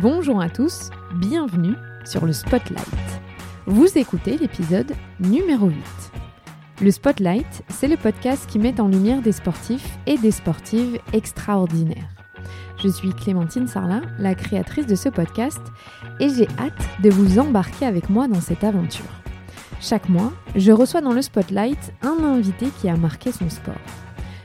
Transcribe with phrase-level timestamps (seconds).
[0.00, 2.86] Bonjour à tous, bienvenue sur le Spotlight.
[3.66, 5.76] Vous écoutez l'épisode numéro 8.
[6.82, 12.14] Le Spotlight, c'est le podcast qui met en lumière des sportifs et des sportives extraordinaires.
[12.80, 15.62] Je suis Clémentine Sarlat, la créatrice de ce podcast,
[16.20, 19.10] et j'ai hâte de vous embarquer avec moi dans cette aventure.
[19.80, 23.74] Chaque mois, je reçois dans le Spotlight un invité qui a marqué son sport.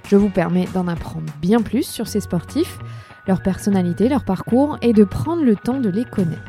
[0.07, 2.79] Je vous permets d'en apprendre bien plus sur ces sportifs,
[3.27, 6.41] leur personnalité, leur parcours et de prendre le temps de les connaître.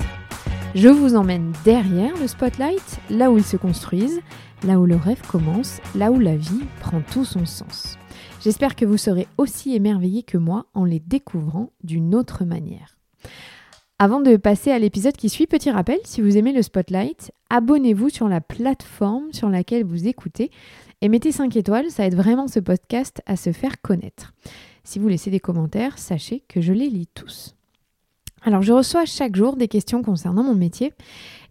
[0.74, 4.20] Je vous emmène derrière le spotlight, là où ils se construisent,
[4.64, 7.96] là où le rêve commence, là où la vie prend tout son sens.
[8.40, 12.96] J'espère que vous serez aussi émerveillés que moi en les découvrant d'une autre manière.
[14.00, 18.08] Avant de passer à l'épisode qui suit, petit rappel, si vous aimez le spotlight, abonnez-vous
[18.08, 20.50] sur la plateforme sur laquelle vous écoutez
[21.00, 24.34] et mettez 5 étoiles, ça aide vraiment ce podcast à se faire connaître.
[24.84, 27.56] Si vous laissez des commentaires, sachez que je les lis tous.
[28.42, 30.92] Alors je reçois chaque jour des questions concernant mon métier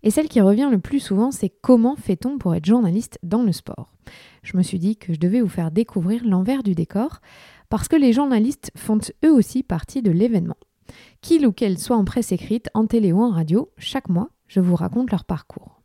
[0.04, 3.52] et celle qui revient le plus souvent c'est comment fait-on pour être journaliste dans le
[3.52, 3.92] sport?
[4.44, 7.20] Je me suis dit que je devais vous faire découvrir l'envers du décor
[7.70, 10.58] parce que les journalistes font eux aussi partie de l'événement.
[11.22, 14.60] Qu'il ou qu'elle soit en presse écrite, en télé ou en radio, chaque mois, je
[14.60, 15.83] vous raconte leur parcours.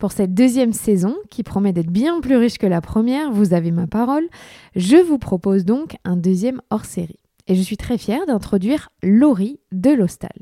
[0.00, 3.70] Pour cette deuxième saison, qui promet d'être bien plus riche que la première, vous avez
[3.70, 4.26] ma parole,
[4.74, 7.18] je vous propose donc un deuxième hors-série.
[7.48, 10.32] Et je suis très fière d'introduire Laurie de l'Hostal.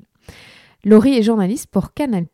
[0.84, 2.27] Laurie est journaliste pour Canal+.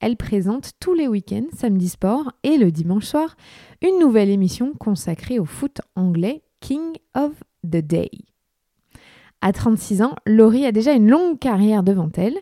[0.00, 3.36] Elle présente tous les week-ends, samedi sport et le dimanche soir,
[3.80, 7.30] une nouvelle émission consacrée au foot anglais King of
[7.64, 8.10] the Day.
[9.42, 12.38] À 36 ans, Laurie a déjà une longue carrière devant elle.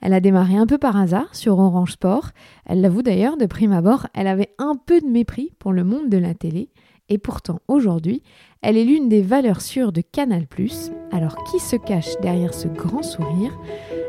[0.00, 2.30] Elle a démarré un peu par hasard sur Orange Sport.
[2.66, 6.08] Elle l'avoue d'ailleurs, de prime abord, elle avait un peu de mépris pour le monde
[6.08, 6.70] de la télé.
[7.08, 8.22] Et pourtant, aujourd'hui,
[8.62, 10.46] elle est l'une des valeurs sûres de Canal⁇
[11.12, 13.56] Alors qui se cache derrière ce grand sourire?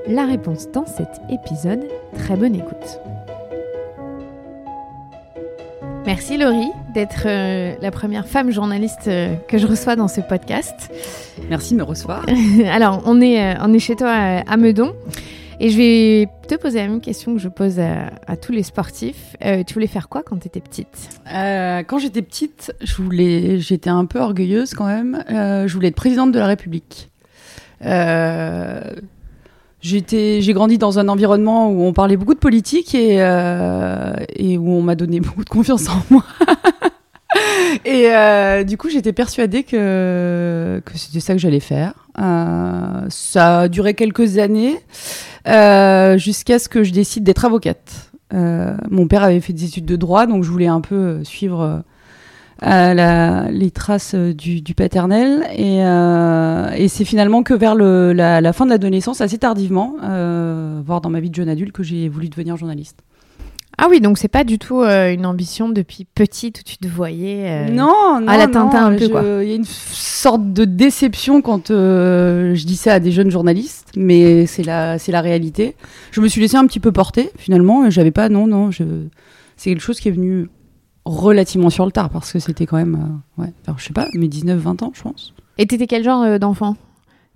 [0.08, 1.88] La réponse dans cet épisode.
[2.16, 3.00] Très bonne écoute.
[6.08, 10.90] Merci Laurie d'être euh, la première femme journaliste euh, que je reçois dans ce podcast.
[11.50, 12.26] Merci de me recevoir.
[12.72, 14.94] Alors, on est, euh, on est chez toi à Meudon.
[15.60, 19.36] Et je vais te poser la même question que je pose à, tous les sportifs.
[19.44, 21.10] Euh, tu voulais faire quoi quand tu étais petite?
[21.34, 25.24] Euh, Quand j'étais petite, je voulais, j'étais un peu orgueilleuse quand même.
[25.32, 27.10] Euh, je voulais être présidente de la République.
[29.80, 34.82] J'étais, j'ai grandi dans un environnement où on parlait beaucoup de politique et, où on
[34.82, 36.24] m'a donné beaucoup de confiance en moi.
[37.86, 42.07] et du coup, j'étais persuadée que c'était ça que j'allais faire.
[42.18, 44.80] Ça a duré quelques années.
[45.48, 48.12] Euh, jusqu'à ce que je décide d'être avocate.
[48.34, 51.24] Euh, mon père avait fait des études de droit, donc je voulais un peu euh,
[51.24, 51.84] suivre
[52.62, 55.48] les traces du, paternel.
[55.56, 59.96] Et, c'est finalement que vers la, fin de l'adolescence, assez tardivement,
[60.86, 63.00] voire dans ma vie de jeune adulte, que j'ai voulu devenir journaliste.
[63.80, 66.88] Ah oui, donc c'est pas du tout euh, une ambition depuis petite où tu te
[66.88, 69.22] voyais euh, non, non, à la Tintin un peu quoi.
[69.44, 73.30] Il y a une sorte de déception quand euh, je dis ça à des jeunes
[73.30, 75.76] journalistes, mais c'est la c'est la réalité.
[76.10, 78.84] Je me suis laissée un petit peu porter finalement, et j'avais pas non non, je
[79.58, 80.50] c'est quelque chose qui est venu
[81.06, 84.28] relativement sur le tard parce que c'était quand même ouais, alors, je sais pas, mes
[84.28, 85.34] 19 20 ans, je pense.
[85.60, 86.78] Et t'étais quel genre d'enfant?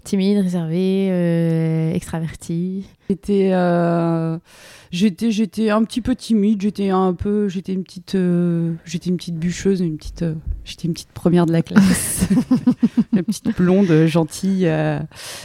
[0.03, 3.51] Timide, réservé, extraverti J'étais
[4.91, 6.61] J'étais, j'étais un petit peu timide.
[6.61, 10.33] J'étais un peu, j'étais une petite, euh, j'étais une petite bûcheuse, une petite, euh,
[10.65, 12.27] j'étais une petite première de la classe,
[13.13, 14.99] une petite blonde gentille, euh,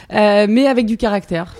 [0.09, 1.55] mais avec du caractère.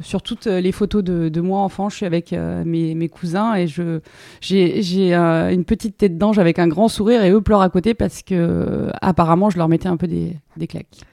[0.00, 3.66] sur toutes les photos de, de, moi enfant, je suis avec mes, mes, cousins et
[3.66, 4.00] je,
[4.40, 7.92] j'ai, j'ai une petite tête d'ange avec un grand sourire et eux pleurent à côté
[7.92, 11.04] parce que apparemment je leur mettais un peu des, des claques.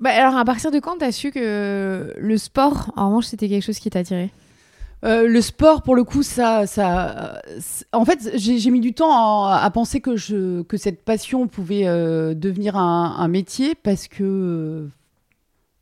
[0.00, 3.64] Bah alors à partir de quand t'as su que le sport, en revanche, c'était quelque
[3.64, 4.30] chose qui t'attirait?
[5.04, 7.40] Euh, le sport, pour le coup, ça, ça,
[7.92, 12.34] en fait, j'ai mis du temps à, penser que je, que cette passion pouvait euh,
[12.34, 14.88] devenir un, un, métier parce que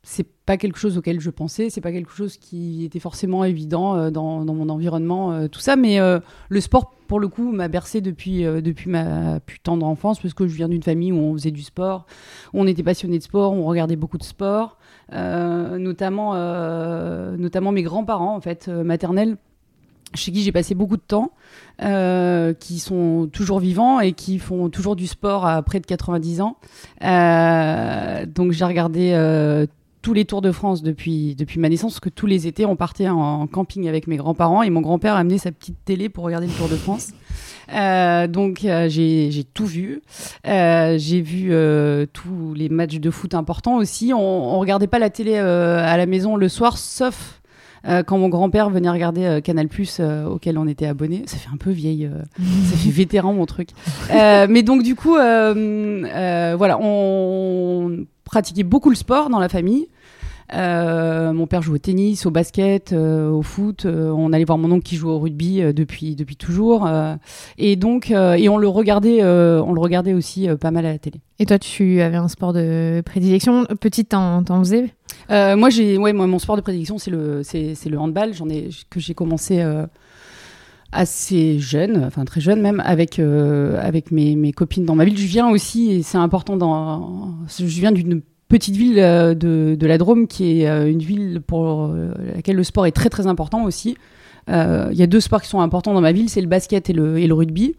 [0.03, 3.95] c'est pas quelque chose auquel je pensais, c'est pas quelque chose qui était forcément évident
[3.95, 5.75] euh, dans, dans, mon environnement, tout ça.
[5.75, 10.33] Mais le sport, pour le coup, m'a bercé depuis, depuis ma plus tendre enfance parce
[10.33, 12.07] que je viens d'une famille où on faisait du sport,
[12.53, 14.77] on était passionné de sport, on regardait beaucoup de sport.
[15.13, 19.37] Euh, notamment, euh, notamment mes grands-parents en fait euh, maternels
[20.13, 21.31] chez qui j'ai passé beaucoup de temps,
[21.81, 26.41] euh, qui sont toujours vivants et qui font toujours du sport à près de 90
[26.41, 26.57] ans.
[27.03, 29.65] Euh, donc j'ai regardé euh,
[30.07, 32.77] tous les Tours de France depuis, depuis ma naissance, parce que tous les étés, on
[32.77, 36.23] partait en, camping avec mes grands-parents et mon grand-père a amené sa petite télé pour
[36.23, 37.09] regarder le Tour de France.
[37.73, 40.01] Euh, donc euh, j'ai tout vu.
[40.47, 41.51] Euh, j'ai vu
[42.13, 44.13] tous les matchs de foot importants aussi.
[44.13, 47.41] On, on regardait pas la télé à la maison le soir, sauf
[47.83, 51.23] quand mon grand-père venait regarder Canal Plus auquel on était abonné.
[51.25, 53.71] Ça fait un peu vieille, ça fait vétéran mon truc.
[54.09, 59.87] mais donc du coup, voilà, on pratiquait beaucoup le sport dans la famille.
[60.53, 63.85] Euh, mon père joue au tennis, au basket, euh, au foot.
[63.85, 66.87] Euh, on allait voir mon oncle qui joue au rugby depuis depuis toujours.
[67.57, 71.19] et donc et on le regardait, on le regardait aussi pas mal à la télé.
[71.39, 74.93] Et toi, tu avais un sport de prédilection Petite, t'en, faisais?
[75.29, 78.33] Moi, j'ai ouais, moi, mon sport de prédilection, c'est le c'est, le handball.
[78.33, 79.63] J'en ai que j'ai commencé
[80.91, 85.17] assez jeune, enfin très jeune même, avec, avec mes, mes, copines dans ma ville.
[85.17, 89.87] Je viens aussi, et c'est important, dans, je viens d'une petite ville euh, de, de,
[89.87, 93.27] la Drôme qui est euh, une ville pour euh, laquelle le sport est très très
[93.27, 93.97] important aussi.
[94.49, 96.93] Il y a deux sports qui sont importants dans ma ville, c'est le basket et
[96.93, 97.75] le, et le rugby.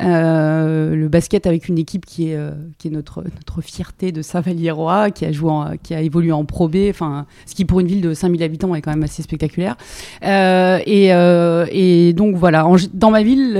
[0.00, 4.22] Euh, le basket avec une équipe qui est, euh, qui est notre, notre fierté de
[4.22, 5.52] Saint-Vallier-Roi, qui a joué,
[5.84, 8.74] qui a évolué en Pro B, enfin, ce qui pour une ville de 5000 habitants
[8.74, 9.76] est quand même assez spectaculaire.
[10.24, 11.10] Euh, et,
[11.70, 13.56] et, donc voilà, dans ma ville,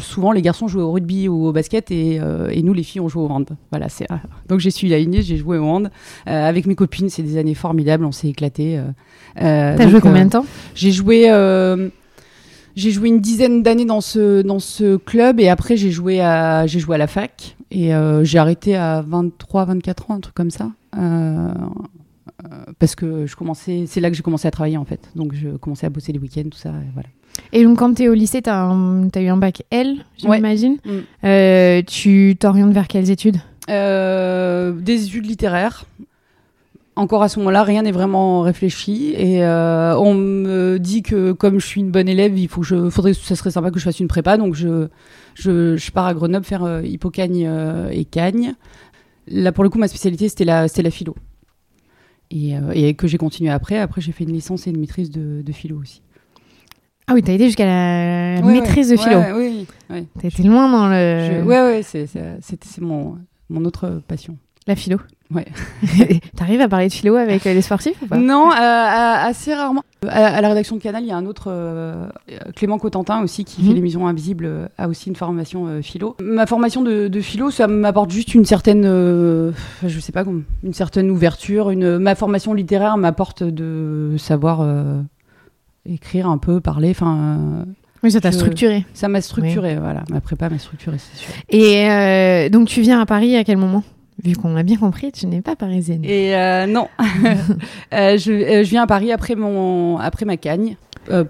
[0.00, 3.08] souvent les garçons jouaient au rugby ou au basket et, et nous les filles on
[3.08, 3.46] joue au hand.
[3.70, 4.06] Voilà, c'est
[4.48, 5.90] donc j'ai suivi la lignée, j'ai joué au hand
[6.26, 8.80] avec mes copines, c'est des années formidables, on s'est éclaté.
[9.36, 10.46] T'as joué combien de temps?
[10.74, 11.28] J'ai joué
[12.76, 16.66] j'ai joué une dizaine d'années dans ce, dans ce club et après j'ai joué, à,
[16.66, 20.34] j'ai joué à la fac et euh, j'ai arrêté à 23, 24 ans, un truc
[20.34, 20.70] comme ça.
[20.96, 21.48] Euh,
[22.44, 25.10] euh, parce que je commençais, c'est là que j'ai commencé à travailler en fait.
[25.16, 26.68] Donc je commençais à bosser les week-ends, tout ça.
[26.68, 27.08] Et voilà.
[27.52, 28.70] Et donc quand tu es au lycée, tu as,
[29.16, 30.76] eu un bac L, j'imagine.
[31.22, 31.80] Ouais.
[31.80, 31.84] Mm.
[31.86, 33.38] tu t'orientes vers quelles études?
[33.68, 35.86] Des études littéraires
[36.96, 39.14] encore à ce moment-là, rien n'est vraiment réfléchi.
[39.16, 42.66] Et euh, on me dit que comme je suis une bonne élève, il faut que
[42.66, 44.38] je, faudrait, ça serait sympa que je fasse une prépa.
[44.38, 44.88] Donc je,
[45.34, 48.54] je, je pars à Grenoble faire euh, Hippocagne euh, et Cagne.
[49.28, 51.14] Là, pour le coup, ma spécialité, c'était la, c'était la philo.
[52.30, 53.78] Et, et que j'ai continué après.
[53.78, 56.02] Après, j'ai fait une licence et une maîtrise de, de philo aussi.
[57.06, 59.20] Ah oui, t'as été jusqu'à la maîtrise de philo.
[59.36, 60.06] oui, oui.
[60.20, 61.42] T'as été loin dans le.
[61.42, 63.16] Oui, ouais, c'est, c'est mon,
[63.48, 64.38] mon autre passion.
[64.66, 64.98] La philo
[65.34, 65.46] Ouais.
[66.36, 68.16] T'arrives à parler de philo avec les sportifs ou pas?
[68.16, 69.82] Non, euh, assez rarement.
[70.06, 72.06] À, la rédaction de Canal, il y a un autre, euh,
[72.54, 73.74] Clément Cotentin aussi, qui fait mhm.
[73.74, 76.16] l'émission Invisible, euh, a aussi une formation philo.
[76.22, 80.24] Ma formation de, philo, ça m'apporte juste une certaine, je sais pas,
[80.62, 81.70] une certaine ouverture.
[81.70, 84.66] Une, ma formation littéraire m'apporte de savoir
[85.86, 87.64] écrire un peu, parler, enfin.
[88.02, 88.84] Oui, ça t'a structuré.
[88.94, 90.04] Ça m'a structuré, voilà.
[90.10, 91.32] Ma prépa m'a structuré, c'est sûr.
[91.48, 93.82] Et donc, tu viens à Paris à quel moment?
[94.24, 96.02] Vu qu'on a bien compris, tu n'es pas parisienne.
[96.04, 96.88] Et euh, non,
[97.94, 100.76] euh, je, euh, je, viens à Paris après, mon, après ma cagne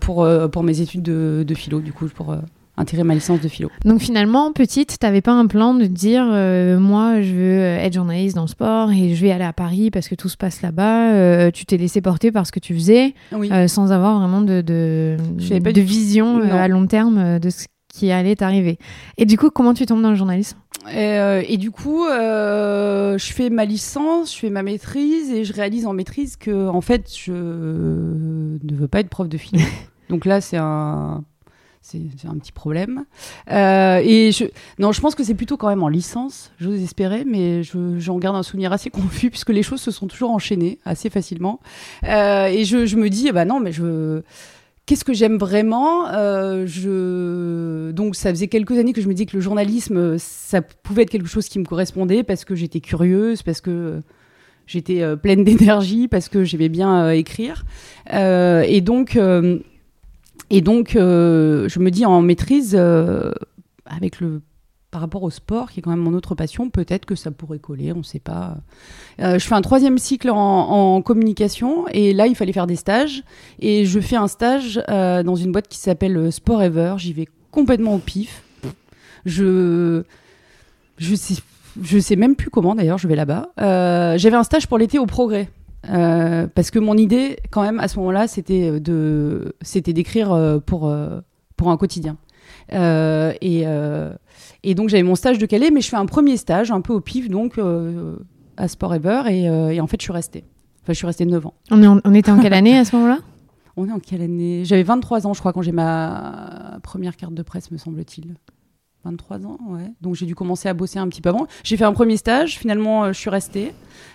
[0.00, 2.34] pour, pour mes études de, de philo, du coup, pour
[2.78, 3.70] intégrer ma licence de philo.
[3.84, 6.24] Donc finalement, petite, tu n'avais pas un plan de dire
[6.80, 10.08] moi je veux être journaliste dans le sport et je vais aller à Paris parce
[10.08, 11.50] que tout se passe là-bas.
[11.52, 13.12] tu t'es laissé porter par ce que tu faisais
[13.66, 18.78] sans avoir vraiment de, de, de vision à long terme de ce qui allait t'arriver.
[19.16, 20.58] Et du coup, comment tu tombes dans le journalisme?
[20.90, 25.44] Et, euh, et, du coup, euh, je fais ma licence, je fais ma maîtrise et
[25.44, 29.62] je réalise en maîtrise que en fait, je ne veux pas être prof de philo.
[30.10, 31.24] Donc là, c'est un
[31.80, 33.04] c'est un petit problème.
[33.52, 34.46] Euh, et je,
[34.80, 38.34] non, je pense que c'est plutôt quand même en licence, j'ose espérer, mais j'en garde
[38.34, 41.60] un souvenir assez confus puisque les choses se sont toujours enchaînées assez facilement.
[42.02, 44.22] Et je, je, me dis, bah non, mais je
[44.86, 47.90] Qu'est-ce que j'aime vraiment euh, je...
[47.90, 51.10] Donc ça faisait quelques années que je me disais que le journalisme, ça pouvait être
[51.10, 54.00] quelque chose qui me correspondait parce que j'étais curieuse, parce que
[54.68, 57.64] j'étais euh, pleine d'énergie, parce que j'aimais bien euh, écrire.
[58.12, 59.18] et donc,
[60.50, 62.76] et donc je me dis en maîtrise,
[63.86, 64.40] avec le
[64.90, 67.58] par rapport au sport, qui est quand même mon autre passion, peut-être que ça pourrait
[67.58, 68.56] coller, on ne sait pas.
[69.20, 73.22] Euh, je fais un troisième cycle en, communication et là, il fallait faire des stages.
[73.58, 76.94] Et je fais un stage euh, dans une boîte qui s'appelle Sport Ever.
[76.98, 78.42] J'y vais complètement au pif.
[79.24, 80.04] Je,
[80.98, 83.50] je sais, même plus comment d'ailleurs, je vais là-bas.
[83.60, 85.50] Euh, j'avais un stage pour l'été au Progrès.
[85.82, 90.94] parce que mon idée, quand même, à ce moment-là, c'était de, c'était d'écrire pour,
[91.56, 92.16] pour un quotidien.
[92.70, 93.66] et
[94.66, 96.92] et donc j'avais mon stage de Calais, mais je fais un premier stage, un peu
[96.92, 98.16] au pif, donc euh,
[98.56, 100.44] à Sport Ever, euh, et, en fait je suis restée.
[100.82, 101.54] Enfin, je suis restée 9 ans.
[101.70, 103.18] On, on était en quelle année à ce moment-là?
[103.78, 104.64] On est en quelle année?
[104.64, 108.34] J'avais 23 ans, je crois, quand j'ai ma première carte de presse, me semble-t-il.
[109.06, 109.92] 23 ans, ouais.
[110.00, 111.46] Donc j'ai dû commencer à bosser un petit peu avant.
[111.64, 113.72] J'ai fait un premier stage, finalement euh, je suis restée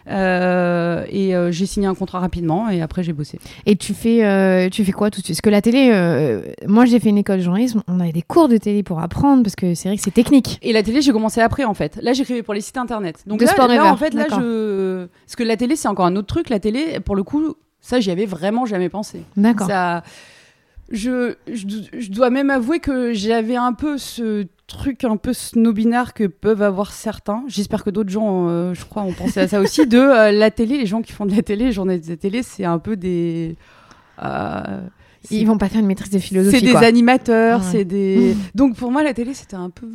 [0.07, 3.39] euh, et euh, j'ai signé un contrat rapidement et après j'ai bossé.
[3.65, 5.37] Et tu fais, tu fais quoi tout de suite?
[5.37, 5.91] Parce que la télé,
[6.67, 9.43] moi j'ai fait une école de journalisme, on avait des cours de télé pour apprendre
[9.43, 10.59] parce que c'est vrai que c'est technique.
[10.61, 11.97] Et la télé j'ai commencé après en fait.
[12.01, 13.23] Là j'écrivais pour les sites internet.
[13.25, 13.53] Donc là,
[13.91, 16.49] en fait là je, parce que la télé c'est encore un autre truc.
[16.49, 19.23] La télé pour le coup Ça, j'y avais vraiment jamais pensé.
[19.35, 19.67] D'accord.
[19.67, 20.03] Ça,
[20.91, 21.65] je, je,
[21.97, 26.61] je dois même avouer que j'avais un peu ce truc un peu snobinard que peuvent
[26.61, 27.43] avoir certains.
[27.47, 29.85] J'espère que d'autres gens, euh, je crois, ont pensé à ça aussi.
[29.87, 32.43] De euh, la télé, les gens qui font de la télé, les journalistes de télé,
[32.43, 33.55] c'est un peu des.
[34.23, 34.81] euh,
[35.29, 36.59] Ils vont pas faire une maîtrise de philosophie.
[36.59, 36.81] c'est des quoi.
[36.81, 37.65] animateurs, Ouais.
[37.71, 38.35] c'est des.
[38.55, 39.87] Donc pour moi, la télé, c'était un peu,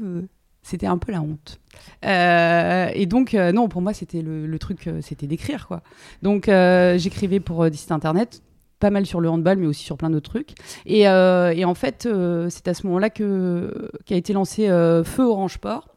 [0.62, 1.58] c'était un peu la honte.
[2.04, 5.82] Euh, et donc euh, non, pour moi, c'était le, le truc, euh, c'était d'écrire quoi.
[6.22, 8.42] Donc j'écrivais pour des sites internet,
[8.78, 10.54] pas mal sur le handball, mais aussi sur plein d'autres trucs.
[10.84, 15.04] Et, euh, et en fait, euh, c'est à ce moment-là que qu'a été lancé euh,
[15.04, 15.88] Feu Orange Sport.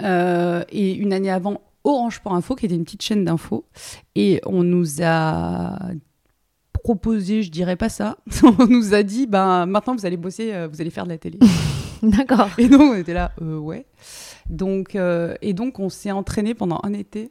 [0.00, 3.66] Et une année avant, Orange Sport Info, qui était une petite chaîne d'infos.
[4.16, 5.78] Et on nous a
[6.82, 8.18] proposé, je dirais pas ça,
[8.58, 11.38] on nous a dit, ben maintenant vous allez bosser, vous allez faire de la télé.
[12.02, 12.48] D'accord.
[12.58, 13.86] et donc on était là, ouais.
[14.48, 17.30] Donc, et donc on s'est entraîné pendant un été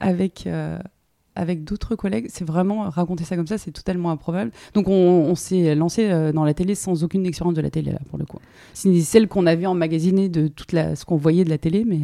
[0.00, 0.48] avec,
[1.34, 2.26] avec d'autres collègues.
[2.28, 4.50] C'est vraiment, raconter ça comme ça, c'est totalement improbable.
[4.74, 7.92] Donc on, on s'est lancé euh, dans la télé sans aucune expérience de la télé,
[7.92, 8.38] là, pour le coup.
[8.74, 12.00] C'est celle qu'on avait emmagasinée de toute la, ce qu'on voyait de la télé, mais...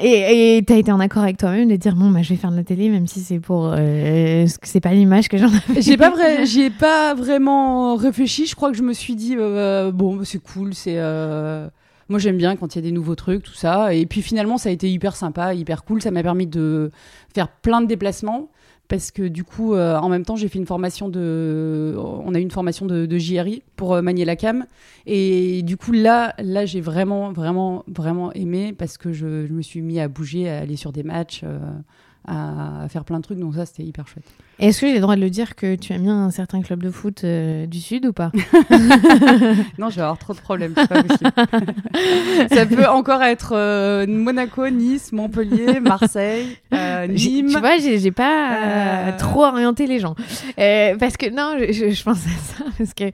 [0.00, 2.52] Et tu as été en accord avec toi-même de dire bon, bah, je vais faire
[2.52, 3.72] de la télé, même si c'est pour.
[3.76, 5.82] euh, c'est pas l'image que j'en avais.
[5.82, 6.44] J'ai pas vrai,
[6.78, 8.46] pas vraiment réfléchi.
[8.46, 11.68] Je crois que je me suis dit euh, bon, bah, c'est cool, c'est euh,
[12.08, 13.94] moi j'aime bien quand il y a des nouveaux trucs, tout ça.
[13.94, 16.02] Et puis finalement, ça a été hyper sympa, hyper cool.
[16.02, 16.90] Ça m'a permis de
[17.34, 18.50] faire plein de déplacements
[18.88, 22.38] parce que du coup, euh, en même temps, j'ai fait une formation de, on a
[22.38, 24.64] eu une formation de, JRI pour euh, manier la cam.
[25.06, 29.60] Et du coup, là, là, j'ai vraiment, vraiment, vraiment aimé parce que je, je me
[29.60, 31.42] suis mis à bouger, à aller sur des matchs.
[31.44, 31.58] euh,
[32.28, 34.24] à faire plein de trucs, donc ça c'était hyper chouette.
[34.60, 36.82] Est-ce que j'ai le droit de le dire que tu aimes bien un certain club
[36.82, 38.32] de foot euh, du Sud ou pas
[39.78, 41.30] Non, je vais avoir trop de problèmes, c'est pas possible.
[42.50, 47.50] ça peut encore être euh, Monaco, Nice, Montpellier, Marseille, euh, Nîmes.
[47.50, 50.16] Tu vois, j'ai pas trop orienté les gens.
[50.56, 52.64] Parce que, non, je, pense à ça.
[52.76, 53.12] Parce que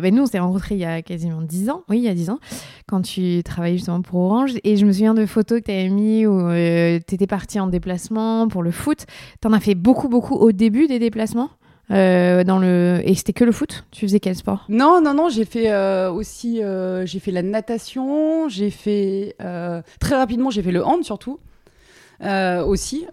[0.00, 1.84] ben, nous, on s'est rencontrés il y a quasiment 10 ans.
[1.88, 2.40] Oui, il y a 10 ans.
[2.88, 4.54] Quand tu travaillais justement pour Orange.
[4.64, 7.68] Et je me souviens de photos que tu avais mis où tu étais parti en
[7.68, 9.06] déplacement pour le foot.
[9.40, 11.50] Tu en as fait beaucoup, beaucoup au début des déplacements.
[11.90, 13.00] euh, dans le...
[13.04, 13.84] Et c'était que le foot?
[13.90, 14.66] Tu faisais quel sport?
[14.68, 19.36] Non, non, non, j'ai fait euh, aussi, euh, j'ai fait la natation, j'ai fait
[20.00, 21.38] très rapidement, j'ai fait le hand surtout.
[22.66, 23.06] Aussi,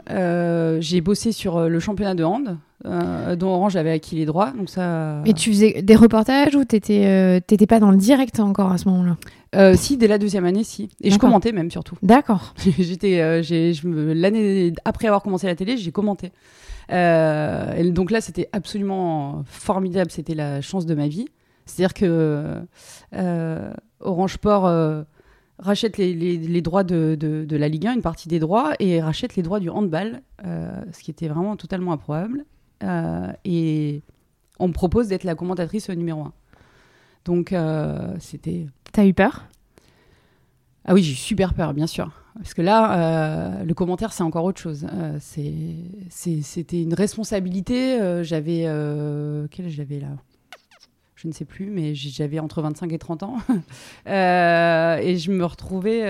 [0.80, 5.22] j'ai bossé sur le championnat de hand, dont Orange avait acquis les droits, donc ça.
[5.26, 8.90] Et tu faisais des reportages ou t'étais t'étais pas dans le direct encore à ce
[8.90, 9.76] moment-là?
[9.76, 10.90] Si, dès la deuxième année, si.
[11.02, 11.96] Et je commentais même surtout.
[12.02, 12.56] D'accord.
[12.78, 16.32] J'étais, j'ai, l'année après avoir commencé la télé, j'ai commenté.
[16.92, 20.12] Euh, et donc là, c'était absolument formidable.
[20.12, 21.28] C'était la chance de ma vie.
[21.66, 22.62] C'est-à-dire que
[23.14, 25.04] euh, Orange Sport euh,
[25.58, 28.74] rachète les, les- les droits de, de- de la Ligue 1, une partie des droits,
[28.80, 32.46] et rachète les droits du handball, euh, ce qui était vraiment totalement improbable.
[32.84, 34.04] Euh, et
[34.60, 36.34] on me propose d'être la commentatrice numéro 1.
[37.26, 39.46] Donc euh, c'était T'as eu peur?
[40.86, 42.12] Ah oui, j'ai eu super peur, bien sûr.
[42.38, 44.86] Parce que là, euh, le commentaire, c'est encore autre chose.
[44.94, 45.18] Euh,
[46.10, 48.00] C'était une responsabilité.
[48.00, 48.68] euh, j'avais.
[49.52, 50.08] Quel j'avais là?
[51.16, 53.38] Je ne sais plus, mais j'avais entre 25 et 30 ans.
[54.06, 56.04] Et je me retrouvais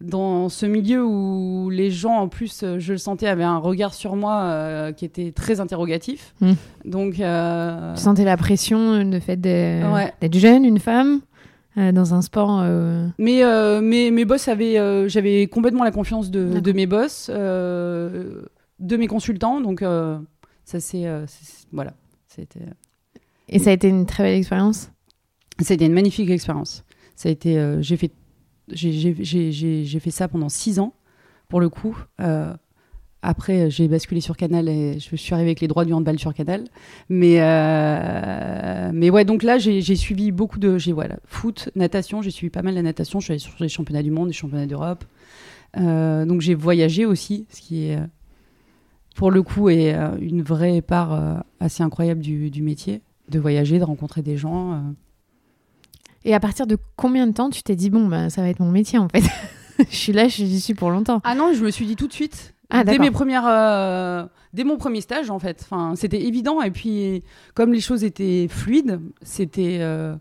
[0.00, 4.16] dans ce milieu où les gens, en plus, je le sentais, avaient un regard sur
[4.16, 6.34] moi qui était très interrogatif.
[6.40, 6.52] Mm.
[6.86, 7.12] Donc.
[7.14, 10.12] Tu sentais la pression de fait Ouais.
[10.22, 11.20] d'être jeune, une femme,
[11.76, 12.60] euh, dans un sport.
[12.62, 18.96] euh, Mais euh, mes, mes boss avaient, j'avais complètement la confiance de, mes boss, de
[18.96, 19.80] mes consultants, donc
[20.64, 21.06] ça c'est,
[21.72, 21.94] voilà,
[22.26, 22.60] c'était,
[23.48, 24.90] Et ça a été une très belle expérience?
[25.60, 26.84] c'était une magnifique expérience.
[27.14, 28.10] Ça a été, j'ai fait,
[28.68, 30.94] j'ai fait ça pendant six ans,
[31.48, 31.96] pour le coup.
[33.24, 36.18] Euh, après, j'ai basculé sur Canal et je suis arrivée avec les droits du handball
[36.18, 36.64] sur Canal.
[37.08, 40.78] Mais, euh, mais ouais, donc là, j'ai suivi beaucoup de.
[40.78, 43.20] J'ai, voilà, foot, natation, j'ai suivi pas mal la natation.
[43.20, 45.04] Je suis allée sur les championnats du monde, les championnats d'Europe.
[45.76, 48.06] Euh, donc j'ai voyagé aussi, ce qui est, euh,
[49.16, 53.40] pour le coup, est euh, une vraie part euh, assez incroyable du, du métier, de
[53.40, 54.74] voyager, de rencontrer des gens.
[54.74, 54.78] euh.
[56.24, 58.60] Et à partir de combien de temps tu t'es dit, bon, bah, ça va être
[58.60, 59.24] mon métier en fait?
[59.90, 61.20] Je suis là, je suis pour longtemps.
[61.24, 62.53] Ah non, je me suis dit tout de suite.
[62.70, 65.60] Ah, dès mes premières, euh, dès mon premier stage en fait.
[65.62, 66.62] Enfin, c'était évident.
[66.62, 67.22] Et puis,
[67.54, 69.78] comme les choses étaient fluides, c'était.
[69.80, 70.14] euh,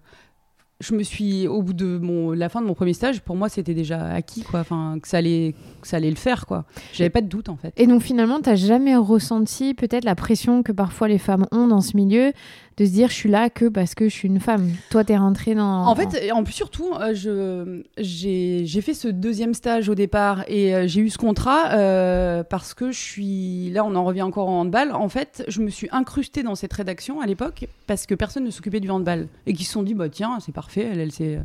[0.80, 3.48] je me suis au bout de mon, la fin de mon premier stage, pour moi,
[3.48, 4.60] c'était déjà acquis quoi.
[4.60, 6.66] Enfin, que ça allait, que ça allait le faire quoi.
[6.92, 7.74] J'avais pas de doute en fait.
[7.78, 11.80] Et donc finalement, t'as jamais ressenti peut-être la pression que parfois les femmes ont dans
[11.80, 12.34] ce milieu
[12.78, 14.72] de se dire je suis là que parce que je suis une femme.
[14.90, 15.86] Toi, t'es rentrée dans.
[15.86, 20.74] En fait, en plus surtout, euh, je j'ai fait ce deuxième stage au départ et
[20.74, 24.50] euh, j'ai eu ce contrat euh, parce que je suis là, on en revient encore
[24.50, 24.92] en handball.
[24.94, 28.52] En fait, je me suis incrustée dans cette rédaction à l'époque parce que personne ne
[28.52, 31.40] s'occupait du handball et qui se sont dit bah tiens c'est parfait, elle, elle sait.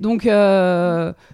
[0.00, 0.28] Donc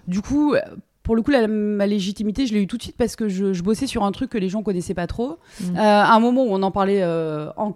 [0.07, 0.55] du coup.
[1.01, 3.51] Pour le coup, la, ma légitimité, je l'ai eu tout de suite parce que je,
[3.51, 5.39] je, bossais sur un truc que les gens connaissaient pas trop.
[5.59, 5.75] Mm.
[5.75, 7.75] à un moment où on en parlait en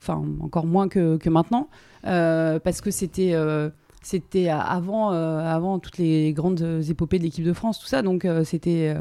[0.00, 1.68] enfin encore moins que, que maintenant,
[2.06, 3.68] euh, parce que c'était euh,
[4.02, 8.26] c'était avant euh, avant toutes les grandes épopées de l'équipe de France, tout ça, donc
[8.44, 8.94] c'était.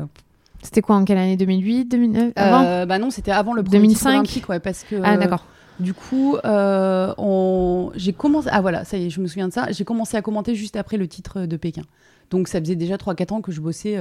[0.62, 1.38] C'était quoi en quelle année?
[1.38, 2.86] 2008, 2009 avant?
[2.86, 4.98] Bah non, c'était avant le premier 2005 olympique, ouais, parce que.
[5.04, 5.46] Ah d'accord.
[5.80, 7.92] Du coup, on...
[7.96, 8.50] j'ai commencé.
[8.52, 9.72] Ah voilà, ça y est, je me souviens de ça.
[9.72, 11.84] J'ai commencé à commenter juste après le titre de Pékin.
[12.30, 13.98] Donc ça faisait déjà 3-4 ans que je bossais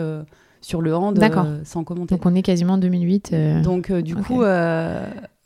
[0.61, 1.17] sur le hand
[1.63, 2.17] sans commenter.
[2.17, 3.63] Donc on est quasiment en 2008.
[3.63, 4.43] Donc du coup,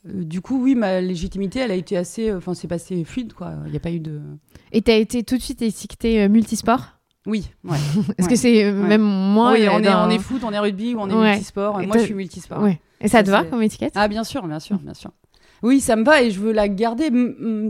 [0.04, 2.32] du coup, oui, ma légitimité, elle a été assez.
[2.32, 3.52] Enfin, c'est passé fluide, quoi.
[3.66, 4.20] Il n'y a pas eu de.
[4.72, 6.98] Et t'as été tout de suite étiqueté euh, multisport?
[7.26, 7.76] Oui, ouais.
[8.18, 8.32] Est-ce Ouais.
[8.32, 8.88] que c'est euh, Ouais.
[8.88, 11.08] même moi oui, euh, on, est, dans- on est foot, on est rugby ou on
[11.08, 11.80] est multisport.
[11.80, 12.60] Et Moi, je suis multisport.
[12.60, 12.80] Ouais.
[13.00, 13.92] Et ça te va comme étiquette?
[13.96, 15.10] Ah, bien sûr, bien sûr, bien sûr.
[15.62, 17.08] Oui, ça me va et je veux la garder.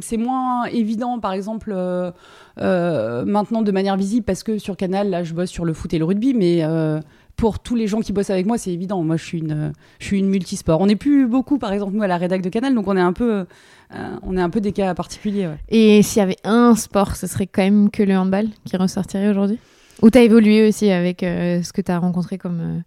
[0.00, 2.10] C'est moins évident, par exemple, euh,
[2.58, 5.92] euh, maintenant de manière visible, parce que sur Canal, là, je bosse sur le foot
[5.92, 7.00] et le rugby, mais euh,
[7.36, 9.02] pour tous les gens qui bossent avec moi, c'est évident.
[9.02, 10.80] Moi, je suis une, je suis une multisport.
[10.80, 13.00] On n'est plus beaucoup, par exemple, nous, à la rédac de Canal, donc on est
[13.00, 13.46] un peu,
[13.94, 15.48] euh, on est un peu des cas particuliers.
[15.48, 15.58] ouais.
[15.68, 19.28] Et s'il y avait un sport, ce serait quand même que le handball qui ressortirait
[19.28, 19.58] aujourd'hui?
[20.02, 22.80] Ou t'as évolué aussi avec euh, ce que t'as rencontré comme euh,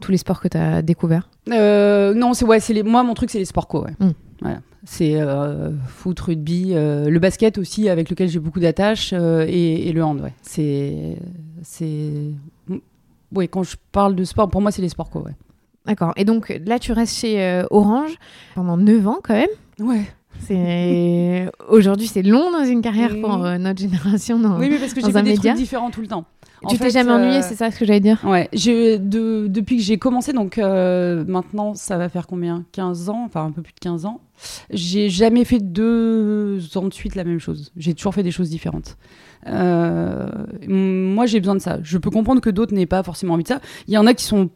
[0.00, 1.28] tous les sports que t'as découverts?
[1.50, 2.82] Euh, non, c'est ouais, les.
[2.82, 3.84] Moi, mon truc, c'est les sports co.
[3.84, 3.92] Ouais.
[3.98, 4.12] Mm.
[4.40, 4.60] Voilà.
[4.86, 5.18] C'est
[5.86, 10.20] foot, rugby, le basket aussi, avec lequel j'ai beaucoup d'attaches, et, et le hand.
[10.20, 10.34] Ouais.
[10.42, 11.16] C'est.
[13.32, 15.20] Oui, quand je parle de sport, pour moi, c'est les sports co.
[15.20, 15.32] Ouais.
[15.86, 16.12] D'accord.
[16.16, 18.14] Et donc là, tu restes chez euh, Orange
[18.54, 19.48] pendant 9 ans quand même.
[19.80, 20.02] Ouais.
[20.40, 24.38] C'est aujourd'hui, c'est long dans une carrière pour euh, notre génération.
[24.38, 26.24] dans- Oui, mais parce que j'ai fait des média trucs différents tout le temps.
[26.68, 28.20] Tu t'es jamais euh, ennuyé, c'est ça ce que j'allais dire?
[28.24, 32.64] Ouais, de, depuis que j'ai commencé, donc euh, maintenant ça va faire combien?
[32.72, 34.20] 15 ans, enfin un peu plus de 15 ans.
[34.70, 37.72] J'ai jamais fait deux ans de suite la même chose.
[37.76, 38.96] J'ai toujours fait des choses différentes.
[39.46, 40.28] Euh,
[40.66, 41.78] moi j'ai besoin de ça.
[41.82, 43.60] Je peux comprendre que d'autres n'aient pas forcément envie de ça.
[43.88, 44.50] Il y en a qui sont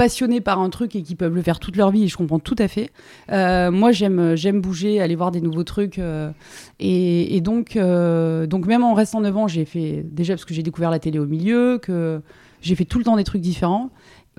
[0.00, 2.38] passionnés par un truc et qui peuvent le faire toute leur vie et je comprends
[2.38, 2.90] tout à fait.
[3.30, 6.30] Euh, moi j'aime j'aime bouger, aller voir des nouveaux trucs euh,
[6.78, 10.54] et, et donc euh, donc même en restant 9 ans, j'ai fait déjà parce que
[10.54, 12.22] j'ai découvert la télé au milieu que
[12.62, 13.90] j'ai fait tout le temps des trucs différents.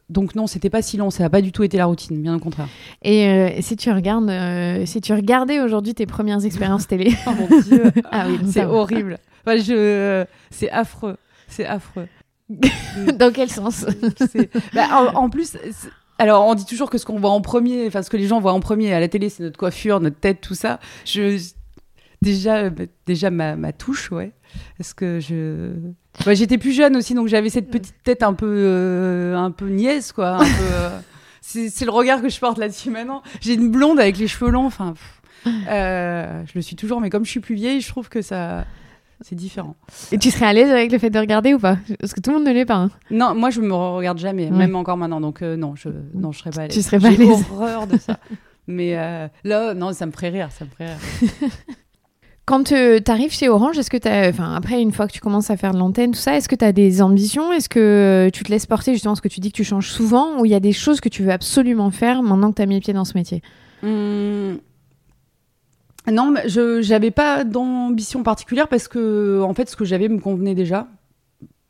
[0.10, 2.36] Donc non, c'était pas si long, ça n'a pas du tout été la routine, bien
[2.36, 2.68] au contraire.
[3.04, 7.32] Et euh, si tu regardes, euh, si tu regardais aujourd'hui tes premières expériences télé, Oh
[7.40, 9.20] mon dieu, ah oui, c'est horrible.
[9.46, 10.26] Enfin, je...
[10.50, 12.08] C'est affreux, c'est affreux.
[13.18, 13.86] Dans quel sens
[14.32, 15.58] C'est- bah, en, en plus,
[16.20, 18.40] alors on dit toujours que ce qu'on voit en premier, enfin ce que les gens
[18.40, 20.80] voient en premier à la télé, c'est notre coiffure, notre tête, tout ça.
[21.06, 21.38] Je
[22.22, 24.32] déjà, bah, déjà ma, ma touche, ouais.
[24.78, 25.72] Parce que je,
[26.26, 29.68] Bah, j'étais plus jeune aussi, donc j'avais cette petite tête un peu, euh, un peu
[29.70, 30.36] niaise, quoi.
[30.36, 31.00] un peu, euh,
[31.42, 33.24] C'est le regard que je porte là-dessus maintenant.
[33.42, 34.94] J'ai une blonde avec les cheveux longs, enfin.
[35.70, 38.66] euh, je le suis toujours, mais comme je suis plus vieille, je trouve que ça.
[39.24, 39.76] C'est différent.
[40.12, 41.78] Et tu serais à l'aise avec le fait de regarder ou pas?
[42.00, 42.76] Parce que tout le monde ne l'est pas.
[42.76, 42.90] hein.
[43.12, 44.58] Non, moi je me regarde jamais, Ouais.
[44.58, 46.74] même encore maintenant, donc euh, non, je non, je serais pas à l'aise.
[46.76, 47.44] Tu serais pas à l'aise.
[47.52, 48.18] horreur de ça.
[48.68, 51.50] Mais euh, là, non, ça me ferait rire, ça me ferait rire.
[52.46, 52.76] Quand tu
[53.08, 55.74] arrives chez Orange, est-ce que tu enfin après une fois que tu commences à faire
[55.74, 57.54] de l'antenne, tout ça, est-ce que tu as des ambitions?
[57.54, 59.90] Est-ce que euh, tu te laisses porter justement ce que tu dis que tu changes
[59.90, 62.62] souvent ou il y a des choses que tu veux absolument faire maintenant que tu
[62.62, 63.42] as mis les pieds dans ce métier?
[63.84, 64.58] Hum,
[66.08, 70.20] Non, mais je j'avais pas d'ambition particulière parce que en fait, ce que j'avais me
[70.20, 70.88] convenait déjà.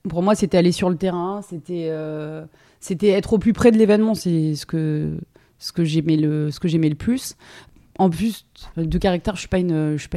[0.10, 2.44] Pour moi, c'était aller sur le terrain, c'était euh,
[3.10, 5.18] être au plus près de l'événement, c'est ce que
[5.60, 6.50] ce que j'aimais le
[6.90, 7.36] le plus.
[8.00, 9.48] En plus de caractère, je suis
[10.02, 10.10] suis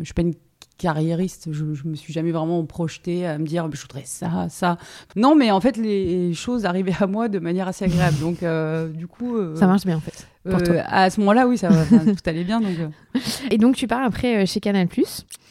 [0.00, 0.34] je suis pas une
[0.78, 1.48] carriériste.
[1.52, 4.78] Je, je me suis jamais vraiment projetée à me dire je voudrais ça ça.
[5.16, 8.18] Non, mais en fait, les choses arrivaient à moi de manière assez agréable.
[8.20, 10.26] Donc euh, du coup, euh, Ça marche bien en fait.
[10.48, 10.74] pour toi.
[10.76, 12.60] euh, à ce moment-là, oui, ça tout allait bien.
[12.60, 12.70] Donc,
[13.50, 14.88] Et donc tu pars après chez Canal+.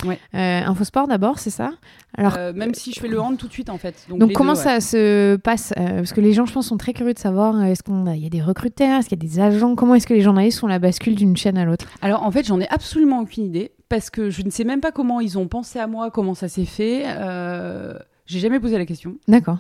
[0.06, 0.20] Ouais.
[0.34, 1.72] Infosport d'abord, c'est ça?
[2.18, 4.06] Alors même si je fais le hand tout de suite, en fait.
[4.10, 4.64] Donc, comment deux, ouais.
[4.64, 5.74] ça se passe?
[5.76, 8.24] Parce que les gens, je pense, sont très curieux de savoir est-ce qu'on a, il
[8.24, 9.76] y a des recruteurs, est-ce qu'il y a des agents?
[9.76, 11.86] Comment est-ce que les journalistes font la bascule d'une chaîne à l'autre?
[12.02, 14.92] Alors, en fait, j'en ai absolument aucune idée parce que je ne sais même pas
[14.92, 17.04] comment ils ont pensé à moi, comment ça s'est fait.
[17.06, 19.18] Euh, J'ai jamais posé la question.
[19.28, 19.60] D'accord.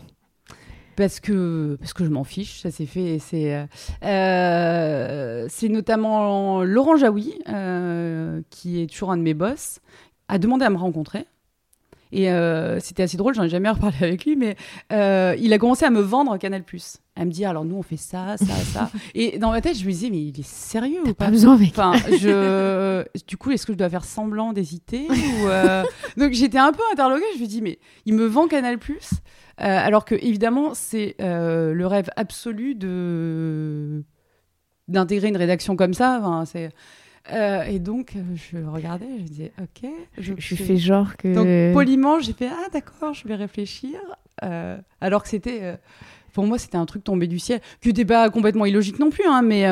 [0.95, 3.19] Parce que, parce que je m'en fiche, ça s'est fait.
[3.19, 3.67] C'est
[4.03, 9.79] euh, c'est notamment Laurent Jaoui, euh, qui est toujours un de mes boss,
[10.27, 11.27] a demandé à me rencontrer.
[12.11, 14.55] Et euh, c'était assez drôle, j'en ai jamais reparlé avec lui, mais
[14.93, 16.63] euh, il a commencé à me vendre Canal+.
[17.15, 18.91] À me dire, alors nous on fait ça, ça, ça.
[19.15, 21.57] Et dans ma tête, je me disais, mais il est sérieux ou Pas pas besoin,
[21.57, 21.71] mec.
[21.71, 23.03] Enfin, je...
[23.27, 25.83] du coup, est-ce que je dois faire semblant d'hésiter ou euh,
[26.17, 27.25] Donc j'étais un peu interloquée.
[27.35, 29.09] Je me dis, mais il me vend Canal Plus,
[29.57, 34.03] alors que évidemment, c'est le rêve absolu de
[34.87, 36.19] d'intégrer une rédaction comme ça.
[36.21, 36.69] Enfin, c'est
[37.31, 39.89] euh, et donc euh, je regardais, je disais, ok.
[40.17, 41.33] Je, je fais genre que.
[41.33, 43.99] Donc poliment, j'ai fait, ah d'accord, je vais réfléchir.
[44.43, 45.75] Euh, alors que c'était, euh,
[46.33, 49.25] pour moi, c'était un truc tombé du ciel, qui n'était pas complètement illogique non plus,
[49.27, 49.63] hein, mais.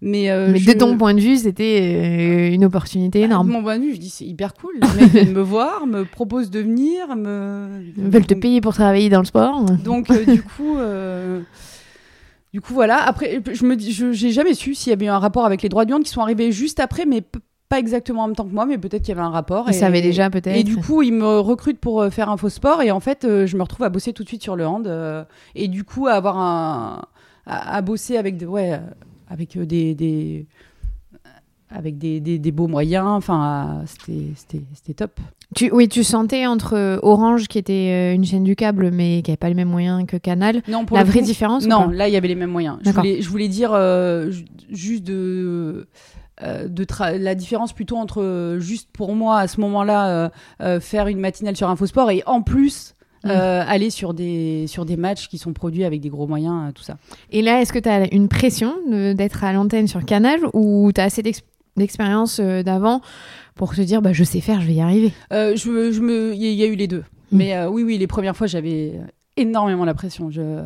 [0.00, 3.48] mais, Mais je- de ton point de vue, c'était une opportunité bah, énorme.
[3.48, 4.74] De mon point de vue, je dis c'est hyper cool.
[5.14, 7.68] Les me voir, me proposent de venir, me.
[7.96, 9.62] Ils veulent te payer pour travailler dans le sport.
[9.64, 10.76] Donc du coup,
[12.54, 13.02] du coup voilà.
[13.04, 15.68] Après, je me dis, j'ai jamais su s'il y avait eu un rapport avec les
[15.68, 17.20] droits de viande qui sont arrivés juste après, mais
[17.68, 19.64] pas exactement en même temps que moi, mais peut-être qu'il y avait un rapport.
[19.68, 20.56] Ils et- savaient déjà peut-être.
[20.56, 23.24] Et du coup, ils me recrutent pour euh, faire un faux sport, et en fait,
[23.24, 25.24] euh, je me retrouve à bosser tout de suite sur le hand, euh,
[25.56, 27.02] et du coup, à avoir un,
[27.44, 28.78] à, à bosser avec des, ouais, euh,
[29.28, 30.46] avec euh, des, des
[31.76, 33.06] avec des, des, des beaux moyens.
[33.06, 35.10] Enfin, c'était, top.
[35.54, 39.30] Tu, oui, tu sentais entre Orange, qui était euh, une chaîne du câble, mais qui
[39.30, 42.08] n'avait pas les mêmes moyens que Canal, Non, pour la vraie coup- différence Non, là,
[42.08, 42.78] il y avait les mêmes moyens.
[42.84, 45.86] Je voulais, je voulais dire euh, ju- juste de.
[46.42, 46.84] euh, de
[47.18, 51.68] la différence plutôt entre juste pour moi à ce moment-là euh, faire une matinale sur
[51.68, 52.94] Infosport et en plus
[53.26, 53.30] Mm.
[53.30, 56.98] aller sur des sur des matchs qui sont produits avec des gros moyens tout ça
[57.30, 58.74] Et là, est-ce que tu as une pression
[59.14, 61.40] d'être à l'antenne sur Canal ou tu as assez d'ex-
[61.76, 63.00] d'expérience euh, d'avant
[63.54, 65.12] pour te dire bah, je sais faire, je vais y arriver.
[65.32, 67.04] Euh, je, je me il y, a- eu les deux.
[67.32, 67.36] Mm.
[67.36, 69.00] mais euh, oui oui les premières fois j'avais
[69.36, 70.30] énormément la pression.
[70.30, 70.62] Je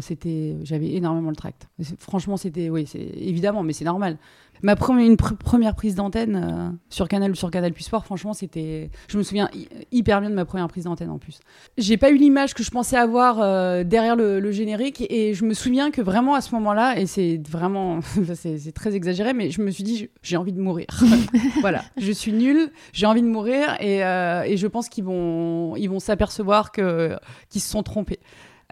[0.00, 1.68] c'était j'avais énormément le tract.
[1.98, 4.16] Franchement c'était oui c'est évidemment mais c'est normal.
[4.60, 8.04] Ma première une pr- première prise d'antenne euh, sur Canal ou sur Canal Plus Sport
[8.04, 11.38] franchement c'était je me souviens hy- hyper bien de ma première prise d'antenne en plus.
[11.76, 15.54] J'ai pas eu l'image que je pensais avoir euh, derrière le, générique et je me
[15.54, 18.00] souviens que vraiment à ce moment-là et c'est vraiment
[18.34, 20.86] c'est très exagéré mais je me suis dit j'ai envie de mourir.
[21.60, 21.82] Voilà.
[21.96, 25.88] Je suis nulle j'ai envie de mourir et, euh, et je pense qu'ils vont ils
[25.88, 27.16] vont s'apercevoir que
[27.48, 28.18] qu'ils se sont trompés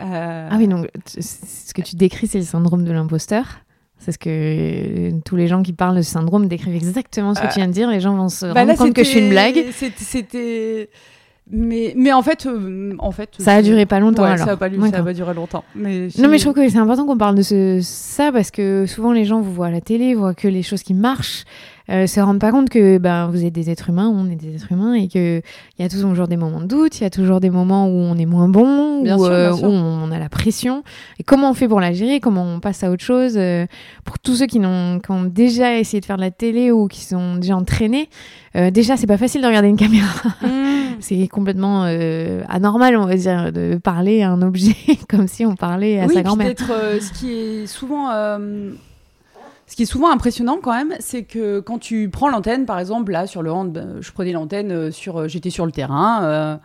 [0.01, 3.45] Euh, Ah oui, donc ce que tu décris, c'est le syndrome de l'imposteur.
[3.99, 7.41] C'est ce que euh, tous les gens qui parlent de ce syndrome décrivent exactement ce
[7.41, 7.91] que Euh, tu viens de dire.
[7.91, 9.65] Les gens vont se bah rendre là, compte que je suis une blague.
[9.73, 10.91] c'était-
[11.51, 14.45] mais mais en fait euh, en fait Ça a duré pas longtemps Ouais, alors.
[14.47, 15.05] ça a pas, lu- ça a D'accord.
[15.07, 17.79] pas duré longtemps mais Non, mais je trouve que c'est important qu'on parle de ce,
[17.83, 20.83] ça parce que souvent les gens vous voient à la télé, voient que les choses
[20.83, 21.45] qui marchent,
[21.91, 24.55] euh, se rendent pas compte que ben, vous êtes des êtres humains, on est des
[24.57, 25.43] êtres humains et qu'il
[25.79, 28.17] y a toujours des moments de doute, il y a toujours des moments où on
[28.19, 30.83] est moins bon, Bien où, sûr, euh, où on a la pression.
[31.19, 32.19] Et comment on fait pour la gérer?
[32.21, 33.35] Comment on passe à autre chose?
[33.37, 33.67] Euh,
[34.05, 36.89] Pour tous ceux qui, n'ont- qui ont déjà essayé de faire de la télé ou
[36.89, 38.09] qui sont déjà entraînés,
[38.57, 40.09] euh, déjà c'est pas facile de regarder une caméra.
[40.43, 40.49] Mm.
[41.01, 41.83] C'est complètement
[42.49, 44.75] anormal, on va dire, de parler à un objet
[45.11, 46.55] comme si on parlait à oui, sa grand-mère.
[46.71, 48.71] euh, ce qui est souvent euh,
[49.67, 53.13] ce qui est souvent impressionnant quand même, c'est que quand tu prends l'antenne, par exemple,
[53.13, 56.25] là sur le hand, ben, je prenais l'antenne euh, sur, euh, j'étais sur le terrain,
[56.25, 56.57] euh,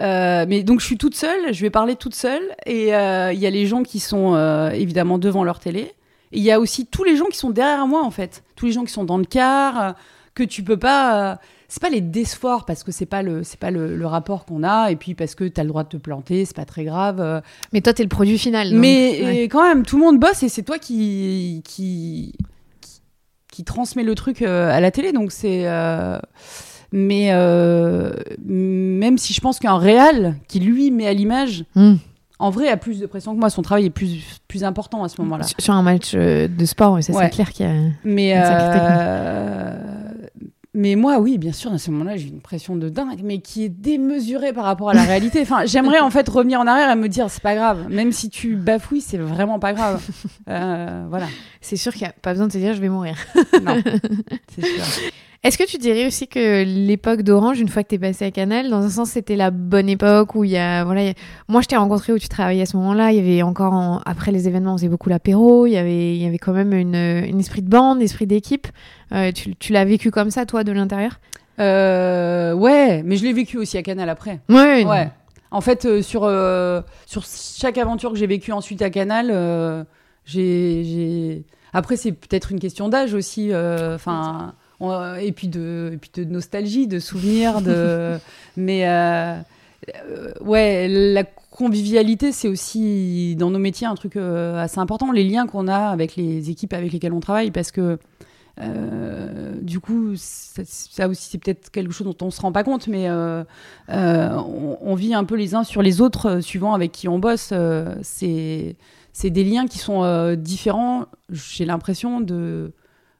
[0.00, 3.38] euh, mais donc je suis toute seule, je vais parler toute seule, et euh, il
[3.38, 5.92] y a les gens qui sont euh, évidemment devant leur télé,
[6.32, 8.66] et il y a aussi tous les gens qui sont derrière moi en fait, tous
[8.66, 9.92] les gens qui sont dans le car, euh,
[10.38, 11.32] que tu peux pas.
[11.32, 11.36] euh,
[11.70, 14.62] c'est pas les décevoir parce que c'est pas le c'est pas le, le rapport qu'on
[14.64, 16.84] a et puis parce que tu as le droit de te planter c'est pas très
[16.84, 17.42] grave euh,
[17.74, 18.70] Mais toi, t'es le produit final.
[18.70, 19.36] donc, mais ouais.
[19.42, 22.32] et quand même, tout le monde bosse et c'est toi qui, qui,
[22.80, 23.00] qui,
[23.52, 25.12] qui transmet le truc euh, à la télé.
[25.12, 25.64] Donc c'est.
[26.92, 27.32] mais
[28.46, 31.96] même si je pense qu'un réal qui lui met à l'image, Hmm.
[32.38, 33.50] en vrai, a plus de pression que moi.
[33.50, 35.44] Son travail est plus, plus important à ce moment-là.
[35.58, 37.02] Sur- un match de sport, Ouais.
[37.02, 37.72] c'est clair qu'il y a.
[38.04, 39.97] Mais, Une euh,
[40.78, 43.64] mais moi, oui, bien sûr, à ce moment-là, j'ai une pression de dingue, mais qui
[43.64, 45.40] est démesurée par rapport à la réalité.
[45.42, 47.86] Enfin, j'aimerais en fait revenir en arrière et me dire, c'est pas grave.
[47.90, 50.00] Même si tu bafouilles, c'est vraiment pas grave.
[50.48, 51.26] Euh, voilà.
[51.60, 53.16] C'est sûr qu'il n'y a pas besoin de te dire je vais mourir.
[53.62, 53.82] Non,
[54.54, 55.10] c'est sûr.
[55.44, 58.30] Est-ce que tu dirais aussi que l'époque d'Orange, une fois que tu es passé à
[58.32, 60.82] Canal, dans un sens, c'était la bonne époque où il y a.
[60.84, 61.14] Voilà, il y a-
[61.46, 63.12] Moi, je t'ai rencontré où tu travaillais à ce moment-là.
[63.12, 63.72] Il y avait encore.
[63.72, 65.66] en- Après les événements, on faisait beaucoup l'apéro.
[65.66, 68.66] Il y avait, il y avait quand même une, une esprit de bande, esprit d'équipe.
[69.12, 71.20] Euh, tu tu l'as vécu comme ça, toi, de l'intérieur?
[71.60, 74.40] Euh, ouais, mais je l'ai vécu aussi à Canal après.
[74.48, 74.84] Ouais.
[74.84, 75.08] Ouais.
[75.52, 79.86] En fait, euh, sur, euh, sur chaque aventure que j'ai vécue ensuite à Canal,
[80.24, 81.44] j'ai.
[81.72, 83.50] Après, c'est peut-être une question d'âge aussi.
[83.54, 84.54] Enfin.
[84.80, 88.18] On- et puis de, et puis de nostalgie, de souvenirs, de.
[88.56, 89.36] mais euh,
[90.10, 95.10] euh, ouais, la convivialité, c'est aussi dans nos métiers un truc euh, assez important.
[95.12, 97.98] Les liens qu'on a avec les équipes avec lesquelles on travaille, parce que
[98.60, 102.64] Euh, du coup, ça, ça aussi, c'est peut-être quelque chose dont on se rend pas
[102.64, 103.44] compte, mais euh,
[103.88, 107.20] euh, on, on vit un peu les uns sur les autres, suivant avec qui on
[107.20, 107.52] bosse.
[108.02, 108.74] c'est
[109.12, 111.06] c'est des liens qui sont différents.
[111.30, 112.72] J'ai l'impression de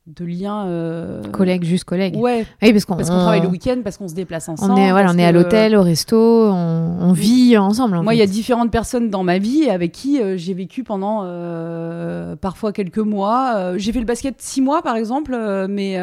[0.08, 0.66] de liens.
[0.66, 2.16] euh, Collègue, juste collègue.
[2.16, 4.72] Ouais, Oui, parce qu'on parce qu'on on- travaille le week-end, parce qu'on se déplace ensemble.
[4.72, 7.96] on est, voilà, on est à l'hôtel, au resto, on, on vit ensemble.
[7.96, 10.82] en Moi, il y a différentes personnes dans ma vie avec qui euh, j'ai vécu
[10.84, 13.76] pendant euh, parfois quelques mois.
[13.76, 15.36] J'ai fait le basket six mois, par exemple,
[15.68, 15.98] mais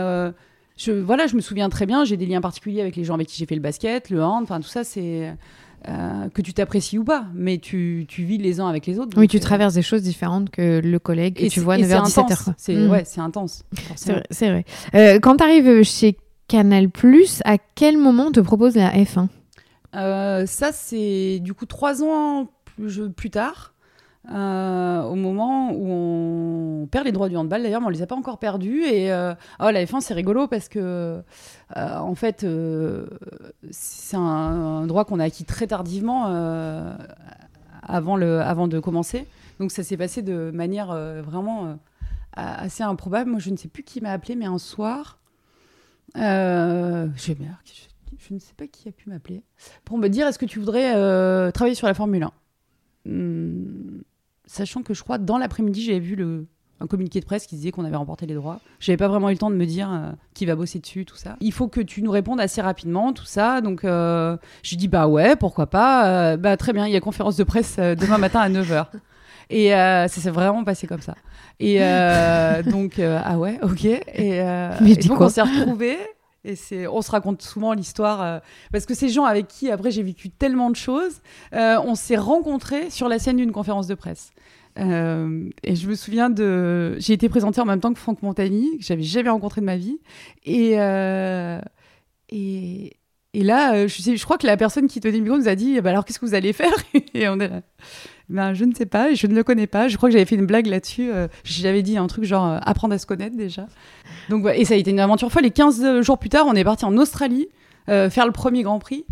[0.77, 2.03] je, voilà, je me souviens très bien.
[2.05, 4.43] J'ai des liens particuliers avec les gens avec qui j'ai fait le basket, le hand,
[4.43, 5.33] enfin tout ça, c'est
[5.87, 9.17] euh, que tu t'apprécies ou pas, mais tu, tu vis les uns avec les autres.
[9.17, 11.83] Oui, tu euh, traverses des choses différentes que le collègue que et tu vois et
[11.83, 12.19] c'est 9h, 17h.
[12.21, 12.43] intense.
[12.43, 12.53] quoi.
[12.57, 12.89] C'est Mm.
[12.89, 13.63] ouais, c'est intense.
[13.95, 14.23] C'est vrai.
[14.31, 14.65] c'est vrai.
[14.95, 16.17] Euh, quand tu arrives chez
[16.47, 16.89] Canal,
[17.43, 19.27] à quel moment on te propose la F1
[19.95, 22.49] Euh, ça, c'est du coup trois ans
[23.15, 23.73] plus tard,
[24.31, 27.61] euh, au moment où on perd les droits du handball.
[27.61, 28.83] D'ailleurs, mais on les a pas encore perdus.
[28.83, 31.21] Et euh, oh, la F1, c'est rigolo parce que,
[31.77, 32.45] euh, en fait,
[33.71, 36.25] c'est un, droit qu'on a acquis très tardivement
[37.83, 39.27] avant, le, avant de commencer.
[39.59, 40.87] Donc, ça s'est passé de manière
[41.23, 41.77] vraiment
[42.35, 43.29] assez improbable.
[43.29, 45.19] Moi, je ne sais plus qui m'a appelé, mais un soir,
[46.15, 47.37] je, je-
[48.27, 49.43] je ne sais pas qui a pu m'appeler
[49.83, 50.93] pour me dire est-ce que tu voudrais
[51.51, 52.31] travailler sur la Formule 1
[53.07, 54.01] Hum,
[54.47, 56.45] Sachant que je crois dans l'après-midi, j'avais vu le,
[56.79, 58.59] un communiqué de presse qui disait qu'on avait remporté les droits.
[58.79, 61.15] J'avais pas vraiment eu le temps de me dire euh, qui va bosser dessus, tout
[61.15, 61.37] ça.
[61.39, 63.61] Il faut que tu nous répondes assez rapidement, tout ça.
[63.61, 66.33] Donc euh, j'ai dit bah ouais, pourquoi pas.
[66.33, 68.87] Euh, bah très bien, il y a conférence de presse euh, demain matin à 9h.
[69.49, 71.15] Et euh, ça s'est vraiment passé comme ça.
[71.59, 73.85] Et euh, donc, euh, ah ouais, ok.
[73.85, 74.01] Et,
[74.41, 75.99] euh, Mais et dis donc, on s'est retrouvés.
[76.45, 78.39] Et on se raconte souvent l'histoire euh,
[78.71, 81.21] parce que ces gens avec qui après j'ai vécu tellement de choses,
[81.53, 84.31] euh, on s'est rencontrés sur la scène d'une conférence de presse.
[84.77, 88.77] Euh, et je me souviens de, j'ai été présentée en même temps que Franck Montagny,
[88.77, 89.99] que j'avais jamais rencontré de ma vie.
[90.45, 91.61] Et là,
[93.87, 96.19] je, crois que la personne qui tenait le micro nous a dit, bah alors qu'est-ce
[96.19, 96.73] que vous allez faire?
[97.13, 97.61] Et on est là.
[98.29, 99.87] Ben, je ne sais pas, je ne le connais pas.
[99.87, 101.11] Je crois que j'avais fait une blague là-dessus.
[101.11, 103.67] euh, j'avais dit un truc genre euh, apprendre à se connaître déjà.
[104.29, 105.45] Donc, ouais, et ça a été une aventure folle.
[105.45, 107.47] Et 15 jours plus tard, on est parti en Australie
[107.89, 109.05] euh, faire le premier Grand Prix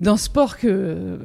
[0.00, 1.18] d'un sport que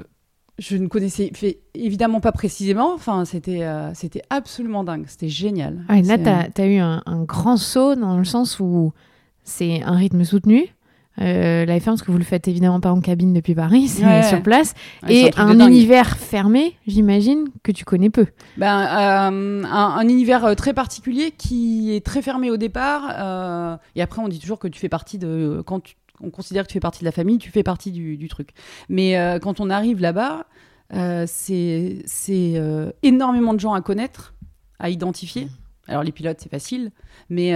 [0.59, 2.93] je ne connaissais fait, évidemment pas précisément.
[2.93, 5.05] Enfin, c'était euh, c'était absolument dingue.
[5.07, 5.85] C'était génial.
[5.87, 8.91] Ah, et Là, tu as, eu un, un grand saut dans le sens où
[9.43, 10.67] c'est un rythme soutenu.
[11.21, 14.03] Euh, la F1, parce que vous le faites évidemment pas en cabine depuis Paris, c'est
[14.05, 14.23] Ouais.
[14.23, 14.73] sur place.
[15.03, 18.25] Ouais, et un univers fermé, j'imagine, que tu connais peu.
[18.57, 23.11] Ben, euh, un, un univers euh, très particulier qui est très fermé au départ.
[23.19, 25.61] euh, et après, on dit toujours que tu fais partie de.
[25.65, 28.17] Quand tu- on considère que tu fais partie de la famille, tu fais partie du,
[28.17, 28.49] du truc.
[28.89, 30.45] Mais quand on arrive là-bas,
[31.25, 32.61] c'est c'est,
[33.01, 34.33] énormément de gens à connaître,
[34.79, 35.47] à identifier.
[35.87, 36.91] Alors, les pilotes, c'est facile.
[37.29, 37.51] Mais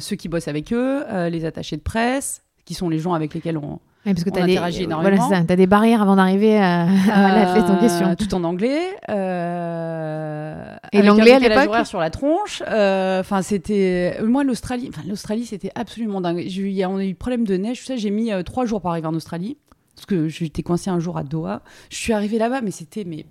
[0.00, 3.56] ceux qui bossent avec eux, les attachés de presse, qui sont les gens avec lesquels
[3.56, 7.64] on, Ouais, parce que tu as, voilà, des barrières avant d'arriver à, à la fête
[7.64, 8.14] en Euh, question.
[8.14, 8.80] Tout en anglais.
[9.08, 12.62] euh, Et l'anglais à l'époque sur la tronche.
[12.68, 14.18] euh, Enfin, c'était.
[14.22, 16.38] Moi, l'Australie, enfin, l'Australie, c'était absolument dingue.
[16.38, 17.80] Eu- il y a- on a eu problème de neige.
[17.80, 19.56] tout ça, j'ai mis euh, trois jours pour arriver en Australie.
[19.96, 21.62] Parce que j'étais coincée un jour à Doha.
[21.90, 23.24] Je suis arrivée là-bas, mais c'était mais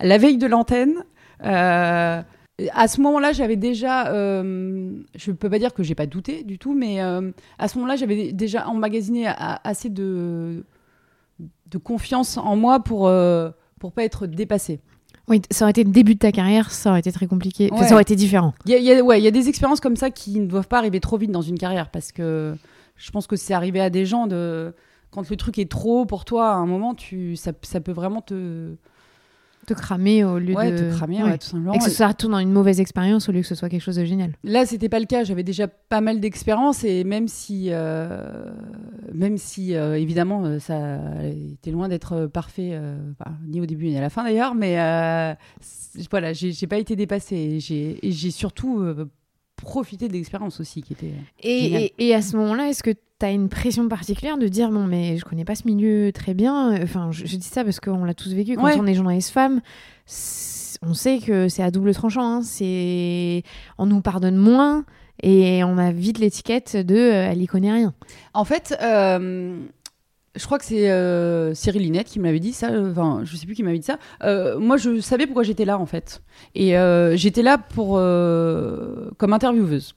[0.00, 0.94] la veille de l'antenne.
[2.72, 6.58] À ce moment-là, j'avais déjà, euh, je peux pas dire que j'ai pas douté du
[6.58, 10.64] tout, mais euh, à ce moment-là, j'avais déjà emmagasiné a- assez de,
[11.70, 14.80] de confiance en moi pour euh, pour pas être dépassée.
[15.28, 17.68] Oui, ça aurait été le début de ta carrière, ça aurait été très compliqué.
[17.72, 18.54] Enfin, ça aurait été différent.
[18.64, 20.38] Il y a, il y a- ouais, il y a des expériences comme ça qui
[20.40, 22.54] ne doivent pas arriver trop vite dans une carrière parce que
[22.96, 24.72] je pense que c'est arrivé à des gens de
[25.10, 28.20] quand le truc est trop pour toi à un moment, tu ça, ça peut vraiment
[28.22, 28.76] te
[29.66, 30.78] Te cramer au lieu ouais, de.
[30.78, 31.30] te cramer Ouais.
[31.30, 31.72] ouais, tout simplement.
[31.72, 33.80] Et que ce soit tout dans une mauvaise expérience au lieu que ce soit quelque
[33.82, 34.32] chose de génial.
[34.44, 35.24] Là, c'était pas le cas.
[35.24, 38.52] J'avais déjà pas mal d'expérience et même si, euh,
[39.12, 40.98] même si euh, évidemment, euh, ça
[41.52, 42.96] était loin d'être parfait, euh,
[43.48, 44.76] ni au début ni à la fin d'ailleurs, mais
[46.10, 47.58] voilà, j'ai pas été dépassée.
[47.60, 48.84] J'ai surtout
[49.58, 51.12] euh, profité de l'expérience aussi, qui était.
[51.42, 54.70] Et, et, et à ce moment-là, est-ce que tu as une pression particulière de dire
[54.70, 57.80] bon, mais je connais pas ce milieu très bien Enfin, je, je dis ça parce
[57.80, 58.56] qu'on l'a tous vécu.
[58.56, 58.76] Quand Ouais.
[58.78, 59.60] on est journaliste femme,
[60.82, 62.36] on sait que c'est à double tranchant.
[62.38, 62.42] hein.
[62.42, 63.42] C'est
[63.78, 64.84] On nous pardonne moins
[65.22, 67.94] et on a vite l'étiquette de euh, elle y connaît rien.
[68.34, 69.58] En fait, euh,
[70.36, 72.70] je crois que c'est euh, Cyril Linette qui me l'avait dit ça.
[72.70, 73.98] euh, Enfin, je sais plus qui m'avait dit ça.
[74.22, 76.22] Euh, moi, je savais pourquoi j'étais là en fait,
[76.54, 79.94] et euh, j'étais là pour comme intervieweuse.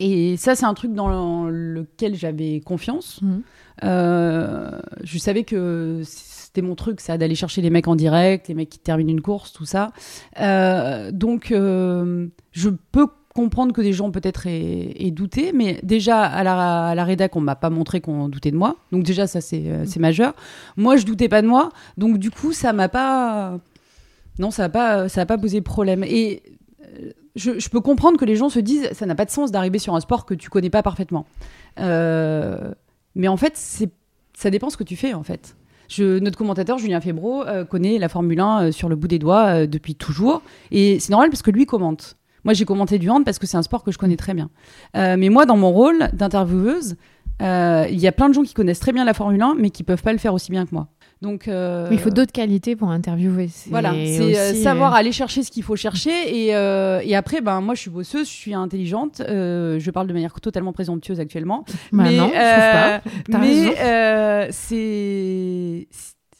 [0.00, 3.20] Et ça, c'est un truc dans lequel j'avais confiance.
[3.84, 8.54] Euh, je savais que c'était mon truc, ça, d'aller chercher les mecs en direct, les
[8.54, 9.92] mecs qui terminent une course, tout ça.
[11.12, 16.94] Donc, je peux comprendre que des gens peut-être aient, douté, mais déjà à la, à
[16.94, 18.76] la rédac, on m'a pas montré qu'on doutait de moi.
[18.92, 20.34] Donc déjà, ça c'est euh, c'est majeur.
[20.78, 21.68] Moi, je doutais pas de moi,
[21.98, 23.58] donc du coup, ça m'a pas,
[24.38, 26.02] non, ça a pas, ça a pas posé problème.
[26.02, 26.42] Et
[26.82, 29.52] euh, je, je, peux comprendre que les gens se disent, ça n'a pas de sens
[29.52, 31.26] d'arriver sur un sport que tu connais pas parfaitement.
[31.78, 32.72] Euh,
[33.14, 33.90] mais en fait, c'est,
[34.32, 35.56] ça dépend ce que tu fais en fait.
[35.88, 39.94] Je, notre commentateur Julien Febro connaît la Formule 1 sur le bout des doigts depuis
[39.94, 42.16] toujours, et c'est normal parce que lui commente.
[42.46, 44.50] Moi, j'ai commenté du hand parce que c'est un sport que je connais très bien.
[44.96, 46.94] Euh, mais moi, dans mon rôle d'intervieweuse,
[47.42, 49.70] euh, il y a plein de gens qui connaissent très bien la Formule 1, mais
[49.70, 50.86] qui peuvent pas le faire aussi bien que moi.
[51.22, 53.48] Donc, euh, il faut d'autres qualités pour interviewer.
[53.68, 56.12] Voilà, c'est savoir aller chercher ce qu'il faut chercher.
[56.12, 59.20] Et, et, après, ben, moi, je suis bosseuse, je suis intelligente.
[59.26, 61.64] je parle de manière totalement présomptueuse actuellement.
[61.92, 63.02] Bah mais non, pas.
[63.40, 65.88] mais c'est.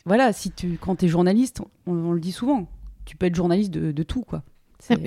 [0.05, 2.69] Voilà, si tu, quand tu es journaliste, on, le dit souvent,
[3.07, 4.45] tu peux être journaliste de, de tout, quoi.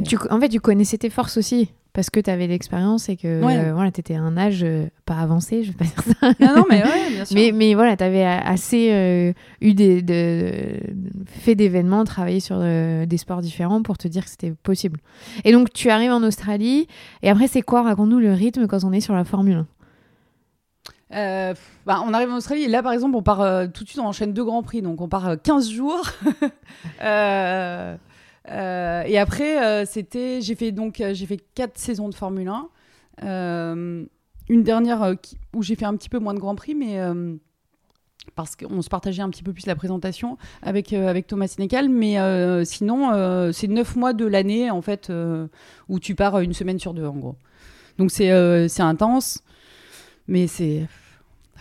[0.05, 3.39] Tu, en fait, tu connaissais tes forces aussi parce que tu avais l'expérience et que
[3.73, 6.33] voilà, tu étais à un âge euh, pas avancé, je vais pas dire ça.
[6.39, 7.35] Non, non mais ouais, bien sûr.
[7.35, 10.79] mais, mais voilà, tu avais assez euh, eu des, de,
[11.25, 14.99] fait d'événements, travaillé sur euh, des sports différents pour te dire que c'était possible.
[15.43, 16.87] Et donc, tu arrives en Australie.
[17.23, 17.81] Et après, c'est quoi?
[17.81, 19.65] Raconte-nous le rythme quand on est sur la Formule
[21.11, 21.53] 1.
[21.85, 23.39] bah, on arrive en Australie là par exemple on part
[23.73, 26.07] tout de suite on enchaîne deux grands prix donc on part 15 jours
[28.51, 32.49] euh, et après, euh, c'était, j'ai fait donc, euh, j'ai fait quatre saisons de Formule
[33.21, 34.07] 1.
[34.49, 35.15] une dernière
[35.53, 36.99] où j'ai fait un petit peu moins de Grand Prix, mais
[38.35, 41.89] parce qu'on se partageait un petit peu plus la présentation avec, avec Thomas Sénécal.
[41.89, 42.17] Mais
[42.65, 45.11] sinon, c'est neuf mois de l'année, en fait,
[45.87, 47.35] où tu pars une semaine sur deux, en gros.
[47.97, 49.43] Donc c'est c'est intense,
[50.27, 50.87] mais c'est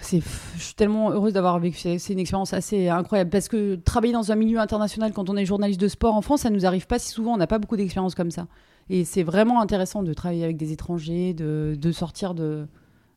[0.02, 0.20] je
[0.62, 1.76] suis tellement heureuse d'avoir vécu.
[1.76, 5.44] C'est une expérience assez incroyable parce que travailler dans un milieu international quand on est
[5.44, 7.34] journaliste de sport en France, ça nous arrive pas si souvent.
[7.34, 8.46] On n'a pas beaucoup d'expériences comme ça.
[8.90, 12.66] Et c'est vraiment intéressant de travailler avec des étrangers, de, sortir de,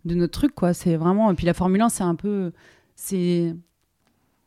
[0.06, 0.74] notre truc, quoi.
[0.74, 1.32] C'est vraiment.
[1.32, 2.52] Et puis la Formule 1, c'est un peu.
[2.96, 3.56] C'est.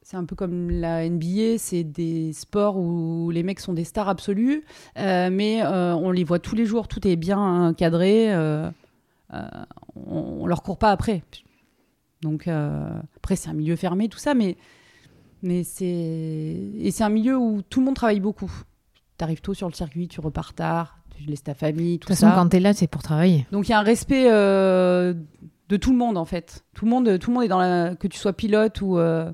[0.07, 4.11] C'est un peu comme la NBA, c'est des sports où les mecs sont des stars
[4.11, 4.63] absolues,
[4.99, 8.69] euh, mais euh, on les voit tous les jours, tout est bien cadré, euh,
[9.33, 11.23] on, on leur court pas après.
[12.25, 14.57] Donc euh, après, c'est un milieu fermé, tout ça, mais,
[15.43, 18.51] mais c'est et c'est un milieu où tout le monde travaille beaucoup.
[19.19, 22.15] Tu arrives tôt sur le circuit, tu repars tard, tu laisses ta famille, tout ça.
[22.15, 23.47] De toute façon, quand tu es là, c'est pour travailler.
[23.53, 25.15] Donc il y a un respect euh,
[25.69, 26.65] de tout le monde en fait.
[26.75, 29.31] Tout le monde, tout le monde est dans la que tu sois pilote ou euh,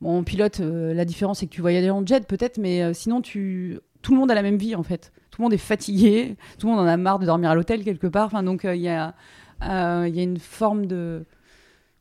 [0.00, 0.60] bon pilote.
[0.60, 4.30] la différence c'est que tu voyages en jet peut-être, mais sinon tu tout le monde
[4.30, 5.12] a la même vie en fait.
[5.30, 7.82] Tout le monde est fatigué, tout le monde en a marre de dormir à l'hôtel
[7.84, 8.26] quelque part.
[8.26, 9.14] Enfin donc il y a
[9.62, 11.26] il y a une forme de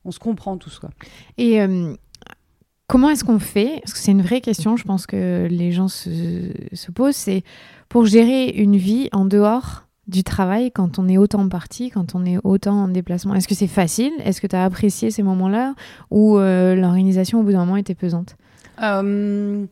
[0.06, 0.80] on se comprend tous.
[0.80, 0.90] Quoi.
[1.38, 1.94] Et euh,
[2.88, 3.80] comment est-ce qu'on fait?
[3.84, 7.16] Parce que c'est une vraie question, je pense que les gens se, se posent.
[7.16, 7.44] C'est
[7.90, 12.26] pour gérer une vie en dehors du travail quand on est autant parti, quand on
[12.26, 14.14] est autant en déplacement Est-ce que c'est facile?
[14.24, 15.76] Est-ce que tu as apprécié ces moments-là?
[16.10, 18.36] Ou euh, l'organisation au bout d'un moment était pesante?
[18.82, 19.66] Euh,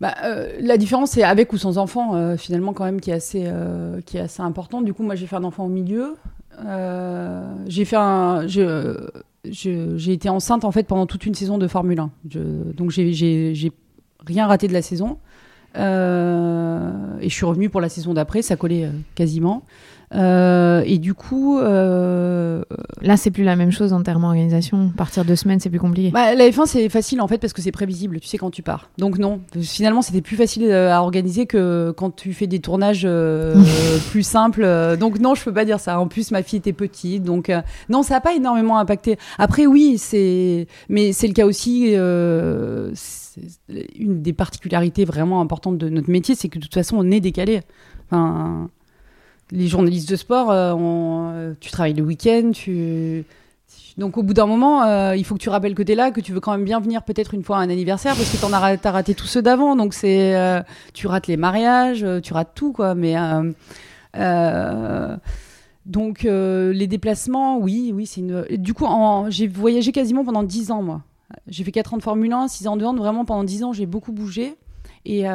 [0.00, 0.14] bah,
[0.60, 3.50] la différence, c'est avec ou sans enfant, finalement, quand même, qui est assez,
[4.06, 4.80] qui est assez important.
[4.80, 6.16] Du coup, moi, j'ai fait un enfant au milieu.
[6.58, 8.46] Un
[9.44, 12.10] j'ai été enceinte en fait pendant toute une saison de Formule 1.
[12.30, 12.38] Je,
[12.72, 13.72] donc j'ai
[14.26, 15.18] rien raté de la saison.
[15.76, 19.62] Euh, et je suis revenue pour la saison d'après, ça collait euh, quasiment.
[20.14, 21.58] Euh, et du coup.
[21.60, 24.90] Là, c'est plus la même chose en termes d'organisation.
[24.96, 26.10] Partir deux semaines, c'est plus compliqué.
[26.10, 28.20] Bah, la F1, c'est facile en fait parce que c'est prévisible.
[28.20, 28.88] Tu sais quand tu pars.
[28.96, 29.40] Donc, non.
[29.60, 33.06] Finalement, c'était plus facile à organiser que quand tu fais des tournages
[34.10, 34.96] plus simples.
[34.98, 35.98] Donc, non, je peux pas dire ça.
[35.98, 37.24] En plus, ma fille était petite.
[37.24, 37.52] Donc,
[37.88, 39.18] non, ça n'a pas énormément impacté.
[39.38, 40.66] Après, oui, c'est.
[40.88, 41.94] Mais c'est le cas aussi.
[43.98, 47.20] Une des particularités vraiment importantes de notre métier, c'est que de toute façon, on est
[47.20, 47.62] décalé.
[48.06, 48.70] Enfin
[49.50, 53.24] les journalistes de sport, euh, euh, tu travailles le week-end, tu...
[53.96, 56.10] Donc au bout d'un moment, euh, il faut que tu rappelles que tu es là,
[56.10, 58.36] que tu veux quand même bien venir peut-être une fois à un anniversaire parce que
[58.36, 59.76] tu as, raté tous ceux d'avant.
[59.76, 60.34] Donc c'est
[60.94, 62.96] tu rates les mariages, tu rates tout quoi.
[62.96, 63.14] Mais
[65.86, 68.44] donc les déplacements, oui, oui, c'est une.
[68.56, 68.86] Du coup,
[69.28, 71.02] j'ai voyagé quasiment pendant 10 ans moi.
[71.46, 72.98] J'ai fait 4 ans de Formule 1, 6 ans de hand.
[72.98, 74.56] Vraiment pendant 10 ans, j'ai beaucoup bougé
[75.04, 75.26] et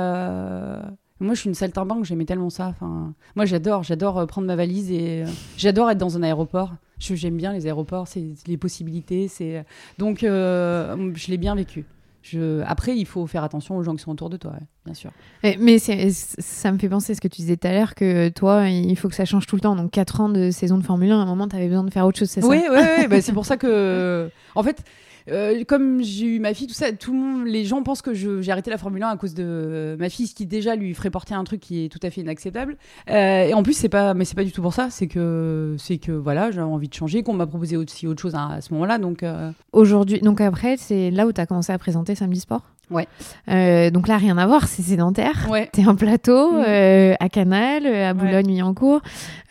[1.20, 2.68] moi, je suis une saltimbanque, j'aimais tellement ça.
[2.68, 5.26] Enfin, moi, j'adore, j'adore euh, prendre ma valise et euh,
[5.58, 6.72] j'adore être dans un aéroport.
[6.98, 9.28] J'aime bien les aéroports, c'est les possibilités.
[9.28, 9.64] C'est euh,
[9.98, 11.86] donc, je l'ai bien vécu.
[12.22, 12.62] Je...
[12.66, 14.54] Après, il faut faire attention aux gens qui sont autour de toi,
[14.86, 15.12] bien sûr.
[15.44, 18.68] Mais, ça me fait penser à ce que tu disais tout à l'heure, que toi,
[18.70, 19.76] il faut que ça change tout le temps.
[19.76, 21.92] Donc, 4 ans de saison de Formule 1, à un moment, tu avais besoin de
[21.92, 22.48] faire autre chose, c'est ça?
[22.48, 23.08] Oui, oui, oui.
[23.08, 24.30] bah, c'est pour ça que.
[24.56, 24.84] En fait,
[25.32, 28.14] euh, comme j'ai eu ma fille, tout ça, tout le monde, les gens pensent que
[28.14, 31.10] j'ai arrêté la Formule 1 à cause de ma fille, ce qui déjà lui ferait
[31.10, 32.78] porter un truc qui est tout à fait inacceptable.
[33.10, 34.90] Euh, et en plus, c'est pas, mais c'est pas du tout pour ça.
[34.90, 38.36] C'est que, c'est que voilà, j'ai envie de changer, qu'on m'a proposé aussi autre chose
[38.36, 38.98] à, à ce moment-là.
[38.98, 42.64] Donc, euh, Aujourd'hui, donc après, c'est là où tu as commencé à présenter Samedi Sport?
[42.92, 43.08] Ouais.
[43.50, 45.48] Euh, donc là, rien à voir, c'est sédentaire.
[45.50, 45.70] ouais.
[45.72, 46.64] T'es un plateau Mm.
[46.68, 49.02] euh, à Canal, euh, à Boulogne-Billancourt,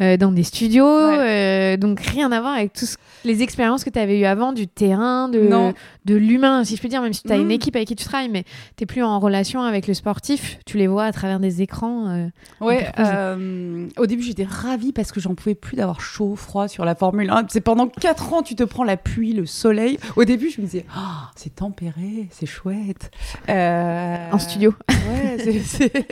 [0.01, 0.85] euh, dans des studios.
[0.87, 4.67] euh, donc rien à voir avec tous les expériences que tu avais eues avant, du
[4.69, 5.73] terrain, de, Non.
[6.05, 7.51] de l'humain, si je peux dire, même si tu as une Mm.
[7.53, 8.45] équipe avec qui tu travailles, mais
[8.77, 10.59] t'es plus en relation avec le sportif.
[10.67, 12.29] Tu les vois à travers des écrans.
[12.61, 16.85] Ouais, euh, au début j'étais ravie parce que j'en pouvais plus d'avoir chaud, froid sur
[16.85, 17.45] la Formule 1.
[17.49, 19.99] C'est pendant 4 ans, tu te prends la pluie, le soleil.
[20.17, 23.11] Au début, je me disais, Ah, c'est tempéré, c'est chouette.
[23.49, 24.75] Euh, En studio.
[24.89, 26.09] Ouais, c'est- c'est.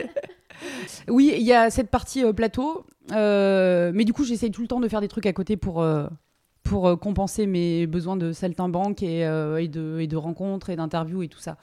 [1.07, 4.67] oui, il y a cette partie euh, plateau, euh, mais du coup, j'essaye tout le
[4.67, 5.81] temps de faire des trucs à côté pour.
[5.81, 6.07] euh,
[6.63, 10.75] pour euh, compenser mes besoins de saltimbanque et, euh, et, de, et de rencontres et
[10.75, 11.55] d'interviews et tout ça.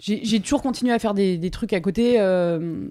[0.00, 2.16] J'ai j'ai toujours continué à faire des, des trucs à côté.
[2.18, 2.88] euh,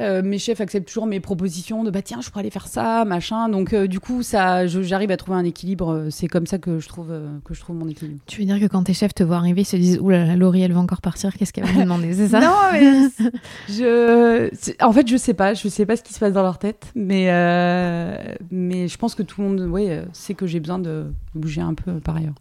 [0.00, 3.04] euh, mes chefs acceptent toujours mes propositions de bah tiens je pourrais aller faire ça
[3.04, 6.58] machin donc euh, du coup ça j'arrive à trouver un équilibre euh, c'est comme ça
[6.58, 8.94] que je trouve euh, que je trouve mon équilibre Tu veux dire que quand tes
[8.94, 11.52] chefs te voient arriver, ils se disent là là, Laurie, elle va encore partir, qu'est-ce
[11.52, 13.30] qu'elle va me demander C'est ça non mais
[13.68, 14.50] je
[14.84, 16.92] en fait je sais pas je sais pas ce qui se passe dans leur tête
[16.94, 17.26] mais
[18.50, 21.74] mais je pense que tout le monde ouais sait que j'ai besoin de bouger un
[21.74, 22.34] peu par ailleurs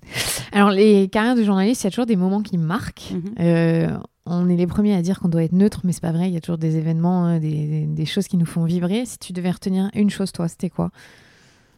[0.51, 3.13] Alors, les carrières de journaliste, il y a toujours des moments qui marquent.
[3.13, 3.99] Mhm.
[4.25, 6.27] On est les premiers à dire qu'on doit être neutre, mais c'est pas vrai.
[6.27, 9.05] Il y a toujours des événements, euh, des, des- des choses qui nous font vibrer.
[9.05, 10.91] Si tu devais retenir une chose, toi, c'était quoi?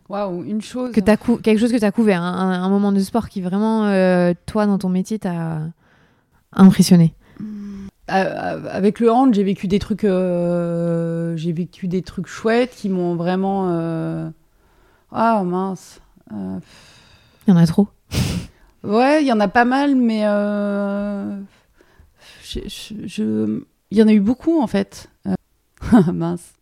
[0.09, 2.91] Waouh une chose que as Quelque chose que tu as couvert, un, un- un moment
[2.91, 5.61] de sport qui vraiment, euh, toi, dans ton métier, t'a
[6.53, 7.13] impressionné?
[8.11, 12.89] Euh, avec le hand, j'ai vécu des trucs, euh, j'ai vécu des trucs chouettes qui
[12.89, 13.69] m'ont vraiment.
[15.13, 16.01] Ah mince.
[16.31, 16.59] Il
[17.47, 17.87] y en a trop.
[18.83, 20.23] Ouais, il y en a pas mal, mais
[23.05, 25.09] je- il y en a eu beaucoup en fait.
[25.27, 25.33] Euh,
[26.13, 26.53] mince.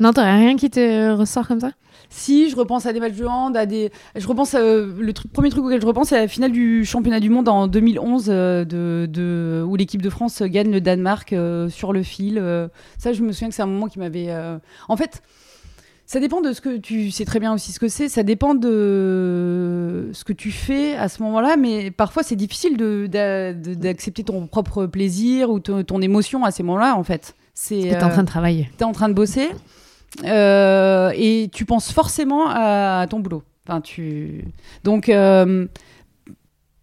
[0.00, 1.72] Non, t'aurais rien qui te ressort comme ça?
[2.08, 3.92] Si, je repense à des matchs de hand, à des.
[4.16, 7.28] Je repense euh, le premier truc auquel je repense, c'est la finale du championnat du
[7.30, 11.92] monde en 2011, euh, de, de- où l'équipe de France gagne le Danemark euh, sur
[11.92, 12.38] le fil.
[12.38, 12.66] euh.
[12.98, 14.28] ça, je me souviens que c'est un moment qui m'avait.
[14.88, 15.22] En fait,
[16.10, 18.08] ça dépend de ce que tu sais très bien aussi ce que c'est.
[18.08, 22.76] Ça dépend de ce que tu fais à ce moment-là, mais parfois c'est difficile
[23.08, 27.36] d'accepter ton propre plaisir ou ton, ton émotion à ces moments-là, en fait.
[27.54, 27.82] C'est.
[27.82, 28.68] T'es en euh, train de travailler.
[28.76, 29.50] tu es en train de bosser
[30.24, 33.44] euh, et tu penses forcément à, ton boulot.
[33.68, 34.44] Enfin, tu...
[34.82, 35.68] Donc, euh,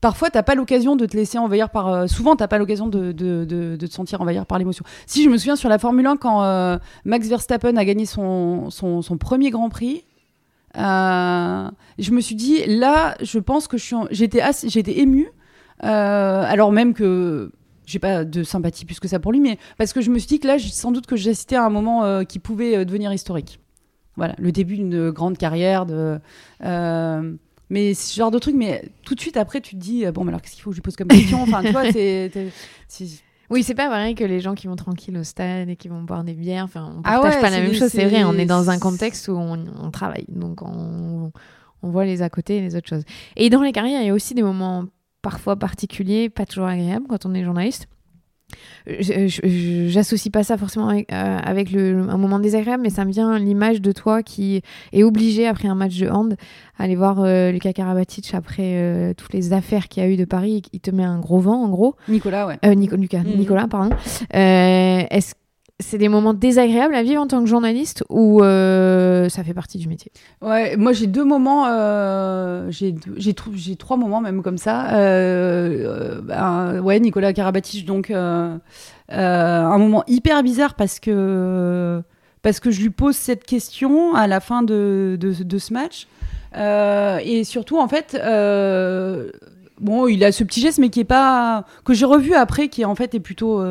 [0.02, 1.88] parfois, tu pas l'occasion de te laisser envahir par.
[1.88, 4.84] euh, souvent, tu pas l'occasion de, de- de- te sentir envahir par l'émotion.
[5.06, 8.70] Si je me souviens sur la Formule 1, quand euh, Max Verstappen a gagné son,
[8.70, 10.04] son, premier Grand Prix.
[10.78, 13.78] euh, je me suis dit là, je pense que
[14.12, 15.28] j'étais, assez- j'étais émue,
[15.84, 17.52] euh, alors même que
[17.86, 20.28] j'ai pas de sympathie plus que ça pour lui, mais parce que je me suis
[20.28, 23.60] dit que là, sans doute que j'assistais à un moment qui pouvait devenir historique.
[24.18, 25.86] Voilà, le début d'une grande carrière.
[25.86, 26.20] De,
[27.70, 30.24] mais ce genre de truc, mais tout de suite après, tu te dis, euh, bon,
[30.24, 31.42] mais alors qu'est-ce qu'il faut que je lui pose comme question?
[31.42, 32.32] Enfin, tu vois, c'est-
[33.50, 36.02] Oui, c'est pas pareil que les gens qui vont tranquille au stade et qui vont
[36.02, 36.66] boire des bières.
[36.66, 38.24] Enfin, on Ah partage ouais, pas la même chose, c'est c'est- vrai.
[38.26, 40.26] On est dans un contexte où on, on travaille.
[40.30, 41.32] Donc, on,
[41.84, 43.04] on voit les à côté et les autres choses.
[43.38, 44.86] Et dans les carrières, il y a aussi des moments
[45.22, 47.88] parfois particuliers, pas toujours agréables quand on est journaliste.
[48.88, 53.38] J'associe pas ça forcément avec, euh, avec le, un moment désagréable, mais ça me vient
[53.38, 54.62] l'image de toi qui
[54.94, 56.36] est obligé après un match de hand
[56.78, 60.16] à aller voir euh, Lucas Karabatic après euh, toutes les affaires qu'il y a eu
[60.18, 60.62] de Paris.
[60.74, 61.96] Il te met un gros vent en gros.
[62.08, 62.58] Nicolas, ouais.
[62.66, 63.38] Euh, Nico- Lucas, Mhm.
[63.38, 63.96] Nicolas, pardon.
[64.32, 65.34] Est-ce
[65.80, 69.78] c'est des moments désagréables à vivre en tant que journaliste ou euh, ça fait partie
[69.78, 70.12] du métier?
[70.42, 73.34] Ouais, moi j'ai deux moments, euh, j'ai j'ai
[73.76, 74.96] trois moments même comme ça.
[74.96, 78.60] Euh, ouais, Nicolas Karabatic, donc un
[79.78, 82.02] moment hyper bizarre parce que
[82.42, 86.08] parce que je lui pose cette question à la fin de, de, de ce match
[86.56, 88.20] et surtout en fait.
[89.80, 92.84] Bon, il a ce petit geste, mais qui est pas que j'ai revu après, qui
[92.84, 93.64] en fait est plutôt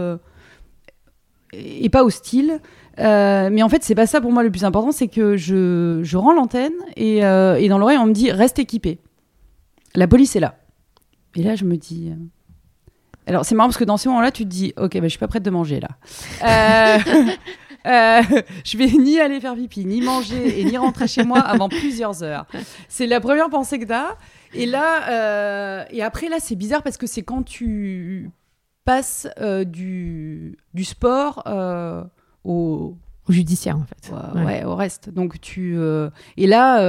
[1.56, 2.60] et pas hostile.
[2.98, 6.00] Euh, mais en fait, c'est pas ça pour moi le plus important, c'est que je,
[6.02, 8.98] je rends l'antenne et, euh, et dans l'oreille, on me dit reste équipé.
[9.94, 10.56] La police est là.
[11.34, 12.08] Et là, je me dis.
[12.10, 12.14] euh,
[13.26, 15.18] Alors, c'est marrant parce que dans ces moments-là, tu te dis ok, bah, je suis
[15.18, 15.88] pas prête de manger là.
[17.86, 18.20] Euh,
[18.64, 22.24] je vais ni aller faire pipi, ni manger et ni rentrer chez moi avant plusieurs
[22.24, 22.44] heures.
[22.88, 24.16] C'est la première pensée que t'as.
[24.54, 28.28] Et là, et après là, c'est bizarre parce que c'est quand tu
[28.86, 32.02] passes euh, du, du sport euh,
[32.44, 32.96] au,
[33.28, 34.12] Au judiciaire, en fait.
[34.34, 35.10] Ouais, ouais, au reste.
[35.10, 36.08] Donc tu euh,
[36.38, 36.80] et là,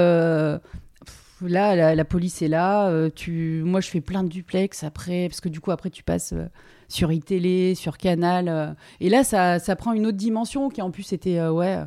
[1.41, 2.87] là, la, la police est là.
[2.87, 6.03] euh, tu, moi, je fais plein de duplex après, parce que du coup, après, tu
[6.03, 6.45] passes euh,
[6.87, 8.47] sur iTélé, sur Canal.
[8.47, 11.77] euh, et là, ça, ça prend une autre dimension qui, en plus, était ouais,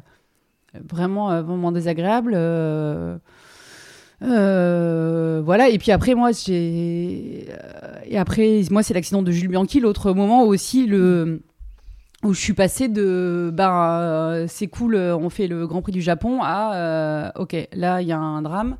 [0.88, 2.34] vraiment, vraiment désagréable.
[4.22, 5.68] Euh, voilà.
[5.68, 7.46] Et puis après, moi, j'ai.
[7.50, 9.80] euh, et après, moi, c'est l'accident de Jules Bianchi.
[9.80, 11.42] L'autre moment aussi, le
[12.22, 16.02] où je suis passée de ben euh, c'est cool on fait le Grand Prix du
[16.02, 18.76] Japon à euh, ok là il y a un drame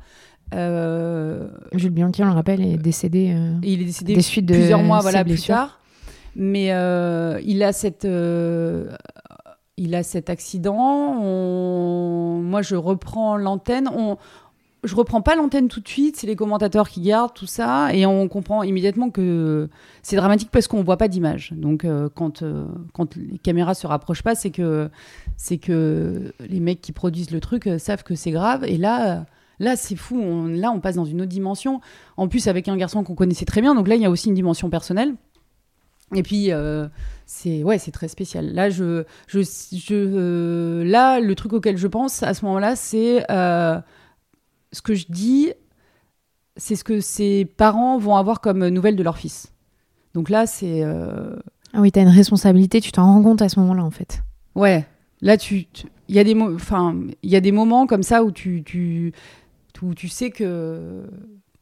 [1.73, 4.83] Jules Bianchi, on le rappelle, est décédé et il est décédé des suites de plusieurs
[4.83, 5.79] mois voilà plus tard
[6.35, 6.67] mais
[7.43, 8.05] il a cette
[9.77, 14.17] il a cet accident on- moi je reprends l'antenne on
[14.83, 18.05] je reprends pas l'antenne tout de suite, c'est les commentateurs qui gardent tout ça, et
[18.05, 19.69] on comprend immédiatement que
[20.01, 21.53] c'est dramatique parce qu'on voit pas d'image.
[21.55, 24.89] Donc euh, quand euh, quand les caméras se rapprochent pas, c'est que
[25.37, 28.63] c'est que les mecs qui produisent le truc euh, savent que c'est grave.
[28.65, 29.25] Et là
[29.59, 31.79] là c'est fou, là on passe dans une autre dimension.
[32.17, 34.29] En plus avec un garçon qu'on connaissait très bien, donc là il y a aussi
[34.29, 35.13] une dimension personnelle.
[36.15, 36.49] Et puis
[37.27, 38.51] c'est ouais c'est très spécial.
[38.51, 43.23] Là je je, je là le truc auquel je pense à ce moment-là c'est
[44.71, 45.51] ce que je dis,
[46.57, 49.51] c'est ce que ses parents vont avoir comme nouvelle de leur fils.
[50.13, 50.83] Donc là, c'est.
[50.83, 51.35] euh,
[51.73, 54.21] Ah oui, t'as une responsabilité, tu t'en rends compte à ce moment-là, en fait.
[54.55, 54.85] Ouais,
[55.21, 55.67] là, tu.
[56.09, 59.13] Il y, a des enfin, il y a des moments comme ça où tu, tu,
[59.81, 61.03] où tu sais que.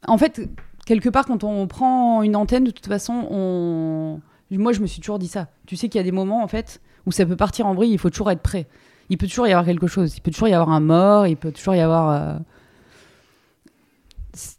[0.08, 0.40] En fait,
[0.86, 4.20] quelque part, quand on prend une antenne, de toute façon, on.
[4.50, 5.46] Moi, je me suis toujours dit ça.
[5.66, 7.92] Tu sais qu'il y a des moments, en fait, où ça peut partir en vrille,
[7.92, 8.66] il faut toujours être prêt.
[9.08, 10.16] Il peut toujours y avoir quelque chose.
[10.16, 12.10] Il peut toujours y avoir un mort, il peut toujours y avoir.
[12.10, 12.38] euh,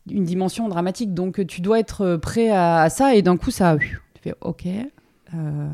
[0.09, 1.13] une dimension dramatique.
[1.13, 4.67] Donc tu dois être euh, prêt à, ça et d'un coup ça, tu fais ok.
[5.33, 5.67] Euh,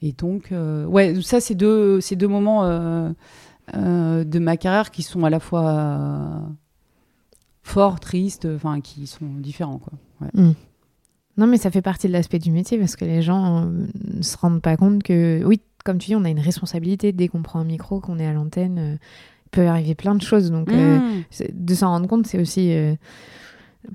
[0.00, 2.64] et donc euh, ouais, ça c'est deux, c'est deux moments
[3.74, 6.42] de ma carrière qui sont à la fois
[7.62, 9.92] forts, tristes, enfin qui sont différents quoi.
[10.20, 10.54] Ouais.
[11.36, 14.36] Non, mais ça fait partie de l'aspect du métier parce que les gens ne se
[14.36, 17.60] rendent pas compte que, oui, comme tu dis, on a une responsabilité dès qu'on prend
[17.60, 18.98] un micro, qu'on est à l'antenne.
[19.50, 20.50] Peut arriver plein de choses.
[20.50, 21.24] Donc, euh, Mmh.
[21.30, 22.94] c'est- de s'en rendre compte, c'est aussi euh,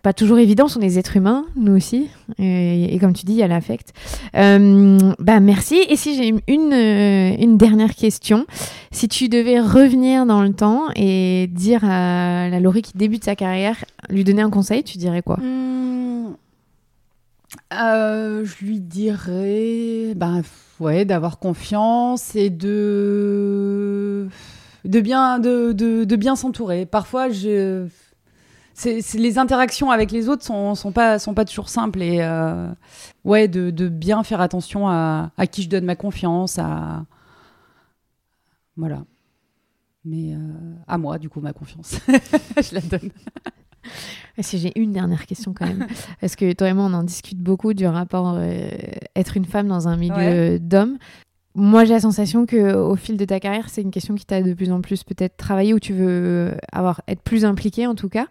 [0.01, 0.65] pas toujours évident.
[0.65, 2.07] On sont des êtres humains, nous aussi.
[2.39, 3.93] Et, et comme tu dis, il y a l'affect.
[4.35, 5.77] Euh, bah, merci.
[5.89, 8.45] Et si j'ai une, euh, une dernière question,
[8.91, 13.35] si tu devais revenir dans le temps et dire à la Laurie qui débute sa
[13.35, 13.75] carrière,
[14.09, 15.37] lui donner un conseil, tu dirais quoi?
[15.37, 16.33] Mmh.
[17.71, 20.41] Euh, je lui dirais ben,
[20.79, 23.82] ouais, d'avoir confiance et de,
[24.85, 26.85] de bien, de, de, de bien s'entourer.
[26.85, 27.87] Parfois, je...
[28.73, 32.01] c'est, c'est- les interactions avec les autres sont, sont, pas, sont pas toujours simples.
[32.01, 32.67] Et euh,
[33.23, 36.57] ouais, de, de bien faire attention à, à qui je donne ma confiance.
[36.59, 37.05] À...
[38.75, 39.03] Voilà.
[40.05, 40.37] Mais euh,
[40.87, 41.97] à moi, du coup, ma confiance.
[42.07, 43.09] je la donne.
[44.39, 45.85] Si j'ai une dernière question quand même,
[46.21, 48.69] parce que toi et moi on en discute beaucoup du rapport euh,
[49.15, 50.59] être une femme dans un milieu Ouais.
[50.59, 50.97] d'hommes.
[51.55, 54.41] Moi j'ai la sensation que au fil de ta carrière c'est une question qui t'a
[54.41, 58.09] de plus en plus peut-être travaillé ou tu veux avoir être plus impliquée en tout
[58.09, 58.27] cas.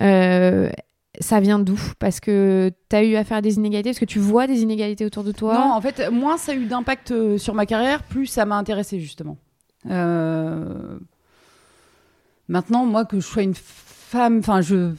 [0.00, 0.68] Euh,
[1.20, 1.78] ça vient d'où?
[1.98, 3.90] Parce que tu as eu à faire des inégalités?
[3.90, 5.54] Parce que tu vois des inégalités autour de toi?
[5.54, 8.56] Non, en fait, moins ça a eu d'impact euh, sur ma carrière, plus ça m'a
[8.56, 9.38] intéressé justement.
[9.90, 10.98] Euh,
[12.48, 14.92] Maintenant, moi, que je sois une femme, enfin, je.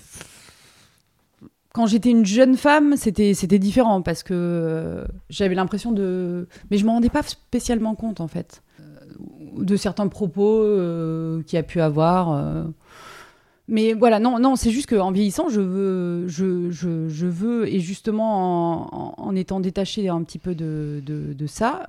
[1.78, 6.48] Quand j'étais une jeune femme, c'était c'était différent parce que euh, j'avais l'impression de.
[6.72, 8.84] Mais je m'en rendais pas spécialement compte en fait euh,
[9.60, 12.32] de certains propos euh, qu'il a pu avoir.
[12.32, 12.64] euh.
[13.68, 17.80] Mais voilà, non, non, c'est juste qu'en vieillissant, je veux, je, je, je veux, et
[17.80, 21.86] justement en, étant détachée un petit peu de, de, ça,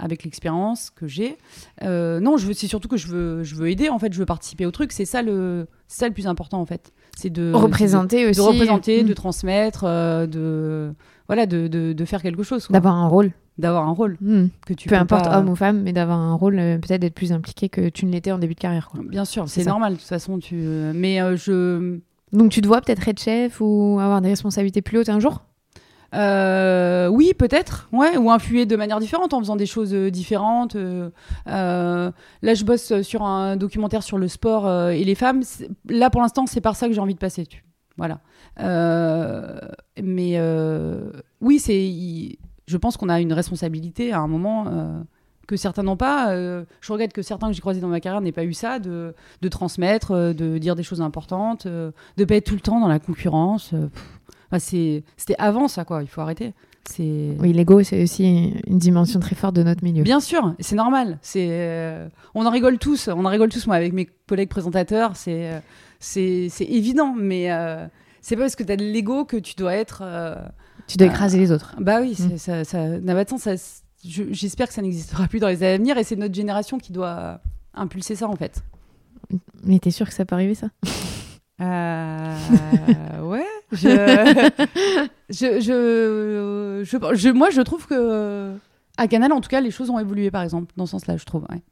[0.00, 1.38] avec l'expérience que j'ai,
[1.80, 4.26] non, je veux, c'est surtout que je veux, je veux aider, en fait, je veux
[4.26, 6.92] participer au truc, c'est ça le, c'est ça le plus important, en fait.
[7.16, 8.38] C'est de représenter de, aussi.
[8.40, 9.06] de représenter, Mm.
[9.08, 10.92] de transmettre, euh, de,
[11.26, 12.68] voilà, de, de, de faire quelque chose.
[12.70, 13.32] D'avoir un rôle.
[13.58, 14.46] d'avoir un rôle Mm.
[14.66, 17.14] que tu Peu importe pas- homme ou femme, mais d'avoir un rôle, euh, peut-être d'être
[17.14, 18.88] plus impliqué que tu ne l'étais en début de carrière.
[18.88, 19.00] quoi.
[19.04, 21.98] Bien sûr, C'est normal, de toute façon, tu, mais euh, je,
[22.32, 25.42] Donc tu te vois peut-être être chef ou avoir des responsabilités plus hautes un jour?
[26.14, 30.74] Euh, oui, peut-être, ou influer de manière différente en faisant des choses euh, différentes.
[30.76, 31.10] euh,
[31.46, 35.42] là, je bosse sur un documentaire sur le sport et les femmes.
[35.88, 37.46] Là, pour l'instant, c'est par ça que j'ai envie de passer.
[37.96, 38.20] Voilà.
[40.02, 40.40] Mais
[41.40, 41.58] oui,
[42.66, 45.04] Je pense qu'on a une responsabilité à un moment.
[45.46, 46.34] que certains n'ont pas.
[46.34, 49.14] Je regrette que certains que j'ai croisés dans ma carrière n'aient pas eu ça, de,
[49.50, 53.74] transmettre, de dire des choses importantes, de pas être tout le temps dans la concurrence.
[54.50, 56.02] Enfin, C'était avant ça, quoi.
[56.02, 56.52] Il faut arrêter.
[56.98, 60.02] Oui, l'ego, c'est aussi une dimension très forte de notre milieu.
[60.04, 61.18] Bien sûr, c'est normal.
[61.20, 63.08] C'est, euh, on en rigole tous.
[63.08, 63.66] On en rigole tous.
[63.66, 65.60] Moi, avec mes collègues présentateurs, c'est, euh,
[66.00, 67.14] c'est, évident.
[67.14, 67.86] Mais euh,
[68.22, 70.00] c'est pas parce que tu as de l'ego que tu dois être.
[70.02, 70.34] euh,
[70.86, 71.74] Tu dois euh, écraser les autres.
[71.78, 72.38] Bah oui, Mm.
[72.38, 73.82] ça, ça n'a pas de sens.
[74.02, 75.98] J'espère que ça n'existera plus dans les années à venir.
[75.98, 77.40] Et c'est notre génération qui doit
[77.74, 78.62] impulser ça, en fait.
[79.62, 80.68] Mais t'es sûr que ça peut arriver, ça?
[81.60, 82.36] Euh,
[83.22, 83.44] ouais.
[85.30, 88.54] Je, je, je, moi, je trouve que
[88.96, 91.24] à Canal, en tout cas, les choses ont évolué, par exemple, dans ce sens-là, je
[91.24, 91.44] trouve.
[91.50, 91.62] ouais.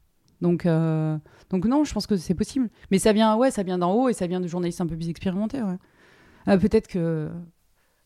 [0.42, 1.16] Donc, euh,
[1.51, 2.68] donc non, je pense que c'est possible.
[2.90, 4.94] Mais ça vient, ouais, ça vient d'en haut et ça vient de journalistes un peu
[4.97, 5.62] plus expérimentés.
[5.62, 5.76] Ouais.
[6.49, 7.30] Euh, Peut-être que.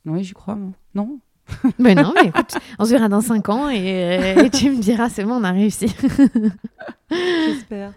[0.04, 0.70] Non, oui, j'y crois, moi.
[0.94, 1.18] Non?
[1.80, 4.80] Ben non, mais écoute, on se verra dans 5 ans et, euh, et tu me
[4.80, 5.88] diras, c'est bon, on a réussi.
[7.10, 7.92] J'espère.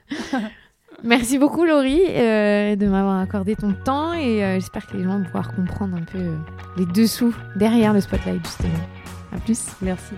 [1.05, 5.17] Merci beaucoup, Laurie, euh, de m'avoir accordé ton temps et euh, j'espère que les gens
[5.17, 6.37] vont pouvoir comprendre un peu euh,
[6.77, 8.71] les dessous derrière le spotlight, justement.
[9.35, 9.65] À plus.
[9.81, 10.13] Merci.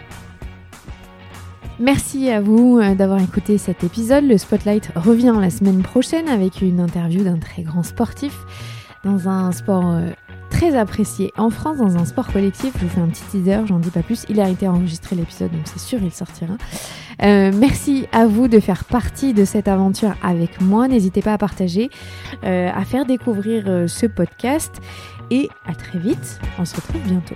[1.79, 4.25] Merci à vous d'avoir écouté cet épisode.
[4.25, 8.37] Le Spotlight revient la semaine prochaine avec une interview d'un très grand sportif
[9.03, 9.97] dans un sport
[10.49, 12.73] très apprécié en France, dans un sport collectif.
[12.77, 14.25] Je vous fais un petit teaser, j'en dis pas plus.
[14.29, 16.55] Il a été enregistré l'épisode, donc c'est sûr il sortira.
[17.23, 20.87] Euh, merci à vous de faire partie de cette aventure avec moi.
[20.87, 21.89] N'hésitez pas à partager,
[22.43, 24.81] euh, à faire découvrir euh, ce podcast
[25.31, 26.39] et à très vite.
[26.59, 27.35] On se retrouve bientôt.